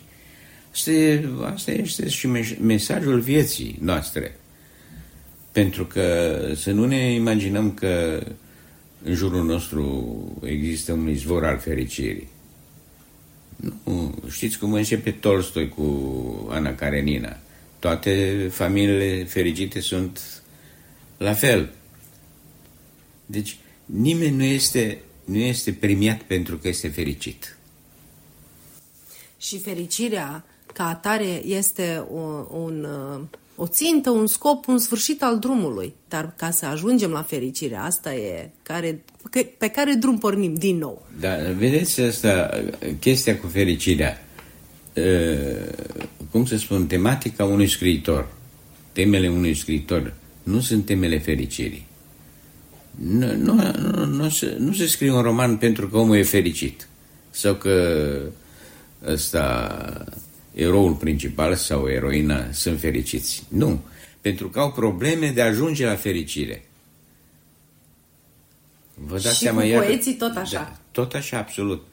Asta, 0.72 0.90
e, 0.90 1.28
asta 1.42 1.70
este 1.70 2.08
și 2.08 2.26
mesajul 2.60 3.20
vieții 3.20 3.78
noastre. 3.80 4.38
Pentru 5.52 5.86
că 5.86 6.36
să 6.56 6.70
nu 6.70 6.86
ne 6.86 7.12
imaginăm 7.12 7.72
că 7.74 8.22
în 9.02 9.14
jurul 9.14 9.44
nostru 9.44 10.14
există 10.44 10.92
un 10.92 11.08
izvor 11.08 11.44
al 11.44 11.58
fericirii. 11.58 12.28
Nu, 13.84 14.14
știți 14.30 14.58
cum 14.58 14.72
începe 14.72 15.10
Tolstoi 15.10 15.68
cu 15.68 16.48
Ana 16.50 16.74
Karenina. 16.74 17.36
Toate 17.78 18.48
familiile 18.52 19.24
fericite 19.24 19.80
sunt 19.80 20.42
la 21.16 21.32
fel. 21.32 21.72
Deci 23.26 23.58
nimeni 23.84 24.36
nu 24.36 24.42
este, 24.42 24.98
nu 25.24 25.36
este 25.36 25.72
premiat 25.72 26.22
pentru 26.22 26.56
că 26.56 26.68
este 26.68 26.88
fericit. 26.88 27.58
Și 29.38 29.58
fericirea 29.58 30.44
ca 30.74 30.88
atare 30.88 31.44
este 31.44 32.04
un, 32.10 32.46
un, 32.50 32.86
o 33.62 33.66
țintă, 33.66 34.10
un 34.10 34.26
scop, 34.26 34.66
un 34.66 34.78
sfârșit 34.78 35.22
al 35.22 35.38
drumului. 35.38 35.94
Dar 36.08 36.32
ca 36.36 36.50
să 36.50 36.66
ajungem 36.66 37.10
la 37.10 37.22
fericire, 37.22 37.76
asta 37.76 38.14
e 38.14 38.50
care, 38.62 39.04
pe 39.58 39.68
care 39.68 39.92
drum 39.92 40.18
pornim 40.18 40.54
din 40.54 40.76
nou. 40.76 41.06
Da, 41.20 41.36
vedeți 41.56 42.00
asta, 42.00 42.50
chestia 43.00 43.38
cu 43.38 43.46
fericirea. 43.46 44.24
Cum 46.30 46.46
să 46.46 46.56
spun, 46.56 46.86
tematica 46.86 47.44
unui 47.44 47.68
scriitor, 47.68 48.28
temele 48.92 49.28
unui 49.28 49.54
scriitor, 49.54 50.14
nu 50.42 50.60
sunt 50.60 50.84
temele 50.84 51.18
fericirii. 51.18 51.86
Nu, 52.90 53.36
nu, 53.36 53.54
nu, 53.78 54.04
nu, 54.04 54.28
se, 54.28 54.56
nu 54.58 54.72
se 54.72 54.86
scrie 54.86 55.12
un 55.12 55.22
roman 55.22 55.56
pentru 55.56 55.88
că 55.88 55.96
omul 55.96 56.16
e 56.16 56.22
fericit 56.22 56.88
sau 57.30 57.54
că 57.54 58.16
ăsta 59.06 60.04
eroul 60.54 60.92
principal 60.92 61.54
sau 61.54 61.88
eroina 61.88 62.52
sunt 62.52 62.80
fericiți. 62.80 63.42
Nu. 63.48 63.80
Pentru 64.20 64.48
că 64.48 64.60
au 64.60 64.72
probleme 64.72 65.30
de 65.30 65.42
a 65.42 65.46
ajunge 65.46 65.86
la 65.86 65.94
fericire. 65.94 66.64
Vă 68.94 69.18
dați 69.18 69.34
și 69.34 69.42
seama, 69.42 69.60
cu 69.60 69.66
iar, 69.66 69.84
poeții 69.84 70.14
tot 70.14 70.36
așa. 70.36 70.58
Da, 70.58 70.78
tot 70.90 71.14
așa, 71.14 71.38
absolut. 71.38 71.86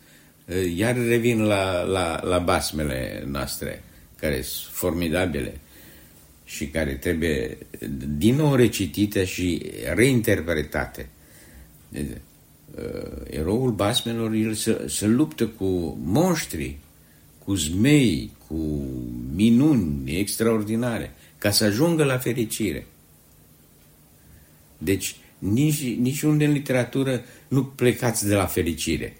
Iar 0.75 0.95
revin 0.95 1.41
la, 1.41 1.81
la, 1.81 2.21
la 2.23 2.37
basmele 2.37 3.23
noastre, 3.27 3.83
care 4.15 4.41
sunt 4.41 4.73
formidabile 4.73 5.59
și 6.45 6.67
care 6.67 6.93
trebuie 6.93 7.57
din 8.17 8.35
nou 8.35 8.55
recitite 8.55 9.25
și 9.25 9.71
reinterpretate. 9.93 11.09
Eroul 13.29 13.71
basmelor, 13.71 14.33
el 14.33 14.53
se, 14.53 14.85
se 14.87 15.05
luptă 15.05 15.47
cu 15.47 15.97
monștri, 16.03 16.77
cu 17.43 17.55
zmei, 17.55 18.31
cu 18.47 18.85
minuni 19.35 20.17
extraordinare, 20.19 21.13
ca 21.37 21.51
să 21.51 21.63
ajungă 21.63 22.03
la 22.03 22.17
fericire. 22.17 22.87
Deci, 24.77 25.15
nici, 25.37 25.95
nici 25.95 26.21
unde 26.21 26.45
în 26.45 26.51
literatură 26.51 27.23
nu 27.47 27.63
plecați 27.63 28.27
de 28.27 28.35
la 28.35 28.45
fericire. 28.45 29.17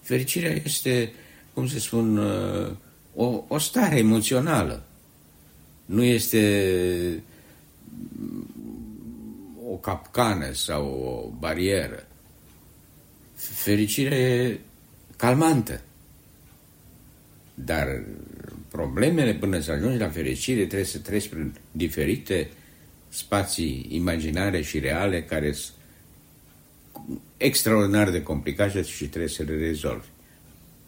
Fericirea 0.00 0.60
este, 0.64 1.12
cum 1.52 1.66
se 1.66 1.78
spun, 1.78 2.16
uh, 2.16 2.70
o, 3.14 3.44
o 3.48 3.58
stare 3.58 3.96
emoțională. 3.96 4.82
Nu 5.84 6.02
este 6.02 7.22
o 9.70 9.74
capcană 9.76 10.52
sau 10.52 10.86
o 10.86 11.36
barieră. 11.38 12.06
Fericirea 13.34 14.18
e 14.18 14.60
calmantă. 15.16 15.80
Dar 17.54 18.02
problemele 18.68 19.34
până 19.34 19.60
să 19.60 19.72
ajungi 19.72 19.98
la 19.98 20.08
fericire 20.08 20.64
trebuie 20.64 20.84
să 20.84 20.98
treci 20.98 21.28
prin 21.28 21.54
diferite 21.70 22.50
spații 23.08 23.86
imaginare 23.90 24.62
și 24.62 24.78
reale 24.78 25.22
care 25.22 25.52
sunt 25.52 25.76
extraordinar 27.36 28.10
de 28.10 28.22
complicate 28.22 28.82
și 28.82 29.08
trebuie 29.08 29.30
să 29.30 29.42
le 29.42 29.56
rezolvi. 29.56 30.06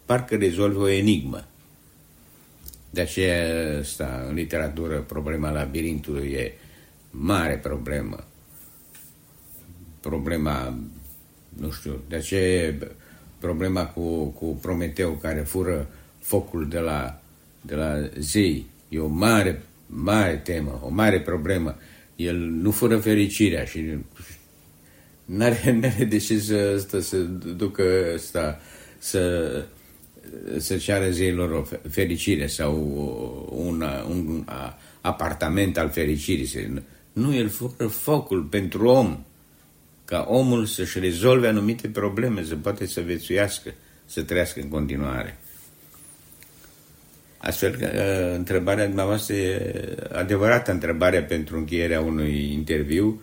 Parcă 0.05 0.37
rezolvi 0.37 0.79
o 0.79 0.89
enigmă. 0.89 1.47
De 2.91 3.01
aceea, 3.01 3.79
asta, 3.79 4.25
în 4.29 4.35
literatură, 4.35 5.01
problema 5.01 5.51
labirintului 5.51 6.29
e 6.29 6.53
mare 7.11 7.59
problemă. 7.59 8.25
Problema, 10.01 10.79
nu 11.49 11.71
știu, 11.71 12.01
de 12.09 12.17
aceea 12.17 12.75
problema 13.39 13.87
cu, 13.87 14.25
cu 14.25 14.47
Prometeu 14.47 15.11
care 15.11 15.41
fură 15.41 15.89
focul 16.27 16.69
de 16.69 16.79
la, 16.79 17.21
de 17.61 17.75
la 17.75 18.09
zei. 18.19 18.67
E 18.89 18.99
o 18.99 19.07
mare, 19.07 19.63
mare 19.87 20.37
temă, 20.37 20.81
o 20.83 20.89
mare 20.89 21.21
problemă. 21.21 21.77
El 22.17 22.37
nu 22.37 22.71
fără 22.71 22.99
fericirea 22.99 23.65
și 23.65 23.85
n-are, 25.25 25.73
n-are 25.81 26.05
de 26.05 26.19
ce 26.19 26.39
să, 26.39 26.85
să, 26.89 27.01
să 27.01 27.17
ducă 27.57 27.83
asta, 28.15 28.61
să, 28.99 29.65
să 30.59 30.77
ceară 30.77 31.11
zeilor 31.11 31.51
o 31.51 31.65
fericire 31.89 32.47
sau 32.47 32.75
un, 33.51 33.85
un 34.09 34.45
apartament 35.01 35.79
al 35.79 35.91
fericirii. 35.91 36.83
Nu, 37.13 37.35
el 37.35 37.49
fără 37.49 37.89
focul 37.89 38.43
pentru 38.43 38.87
om, 38.87 39.25
ca 40.05 40.27
omul 40.29 40.67
să-și 40.67 40.99
rezolve 40.99 41.49
anumite 41.49 41.89
probleme, 41.89 42.45
să 42.45 42.57
poate 42.57 42.87
să 42.87 43.01
vețuiască, 43.01 43.75
să 44.07 44.23
trăiască 44.23 44.61
în 44.61 44.69
continuare. 44.69 45.39
Astfel 47.47 47.77
că 47.77 47.91
uh, 47.95 48.37
întrebarea 48.37 48.85
dumneavoastră 48.87 49.35
e 49.35 49.75
adevărată 50.13 50.71
întrebarea 50.71 51.25
pentru 51.25 51.57
încheierea 51.57 52.01
unui 52.01 52.53
interviu 52.53 53.23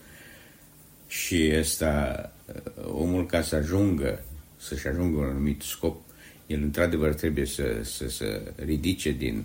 și 1.07 1.53
ăsta, 1.59 2.31
uh, 2.45 2.83
omul 2.91 3.25
ca 3.25 3.41
să 3.41 3.55
ajungă, 3.55 4.23
să-și 4.57 4.87
ajungă 4.87 5.17
un 5.19 5.25
anumit 5.25 5.61
scop, 5.61 6.01
el 6.47 6.61
într-adevăr 6.61 7.13
trebuie 7.13 7.45
să, 7.45 7.63
să, 7.81 8.09
să 8.09 8.41
ridice 8.65 9.11
din, 9.11 9.43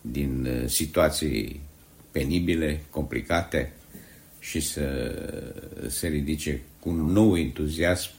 din 0.00 0.46
uh, 0.46 0.68
situații 0.68 1.60
penibile, 2.10 2.80
complicate 2.90 3.72
și 4.38 4.60
să 4.60 5.14
se 5.88 6.08
ridice 6.08 6.60
cu 6.80 6.88
un 6.88 7.12
nou 7.12 7.36
entuziasm, 7.36 8.10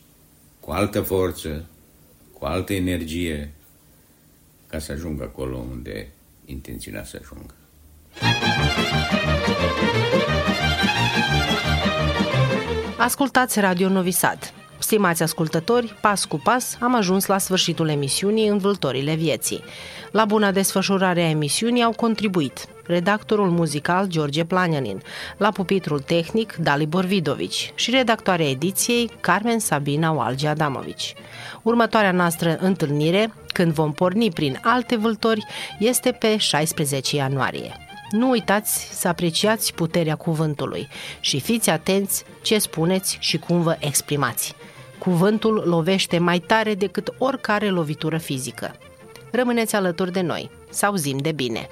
cu 0.59 0.71
altă 0.71 1.01
forță, 1.01 1.65
cu 2.33 2.45
altă 2.45 2.73
energie, 2.73 3.51
ca 4.68 4.80
să 4.80 4.91
ajungă 4.91 5.24
acolo 5.24 5.57
unde 5.72 6.07
intenționa 6.45 7.03
să 7.03 7.20
ajungă. 7.22 7.53
Ascultați 12.97 13.59
Radio 13.59 13.89
Novi 13.89 14.11
Sad. 14.11 14.53
Stimați 14.80 15.24
ascultători, 15.24 15.97
pas 16.01 16.26
cu 16.26 16.41
pas 16.43 16.78
am 16.82 16.95
ajuns 16.95 17.26
la 17.26 17.38
sfârșitul 17.38 17.89
emisiunii 17.89 18.47
Învâltorile 18.47 19.15
vieții. 19.15 19.63
La 20.11 20.26
buna 20.26 20.51
desfășurare 20.51 21.22
a 21.22 21.30
emisiunii 21.30 21.84
au 21.84 21.91
contribuit 21.91 22.68
redactorul 22.88 23.49
muzical 23.49 24.07
George 24.07 24.43
Planianin, 24.43 25.01
la 25.38 25.51
pupitrul 25.51 25.99
tehnic 25.99 26.55
Dalibor 26.55 27.05
Vidovici 27.05 27.71
și 27.75 27.91
redactoarea 27.91 28.49
ediției 28.49 29.11
Carmen 29.19 29.59
Sabina 29.59 30.11
Walgi 30.11 30.45
Adamovici. 30.45 31.13
Următoarea 31.61 32.11
noastră 32.11 32.57
întâlnire, 32.59 33.33
când 33.47 33.71
vom 33.71 33.93
porni 33.93 34.31
prin 34.31 34.59
alte 34.63 34.95
vâltori, 34.95 35.45
este 35.79 36.11
pe 36.11 36.38
16 36.38 37.15
ianuarie. 37.15 37.71
Nu 38.11 38.29
uitați 38.29 38.89
să 38.91 39.07
apreciați 39.07 39.73
puterea 39.73 40.15
cuvântului 40.15 40.88
și 41.19 41.39
fiți 41.39 41.69
atenți 41.69 42.23
ce 42.41 42.57
spuneți 42.57 43.17
și 43.19 43.38
cum 43.38 43.61
vă 43.61 43.77
exprimați. 43.79 44.55
Cuvântul 44.97 45.63
lovește 45.65 46.17
mai 46.17 46.39
tare 46.39 46.73
decât 46.73 47.13
oricare 47.17 47.69
lovitură 47.69 48.17
fizică. 48.17 48.75
Rămâneți 49.31 49.75
alături 49.75 50.11
de 50.11 50.21
noi. 50.21 50.49
Să 50.69 50.85
auzim 50.85 51.17
de 51.17 51.31
bine! 51.31 51.67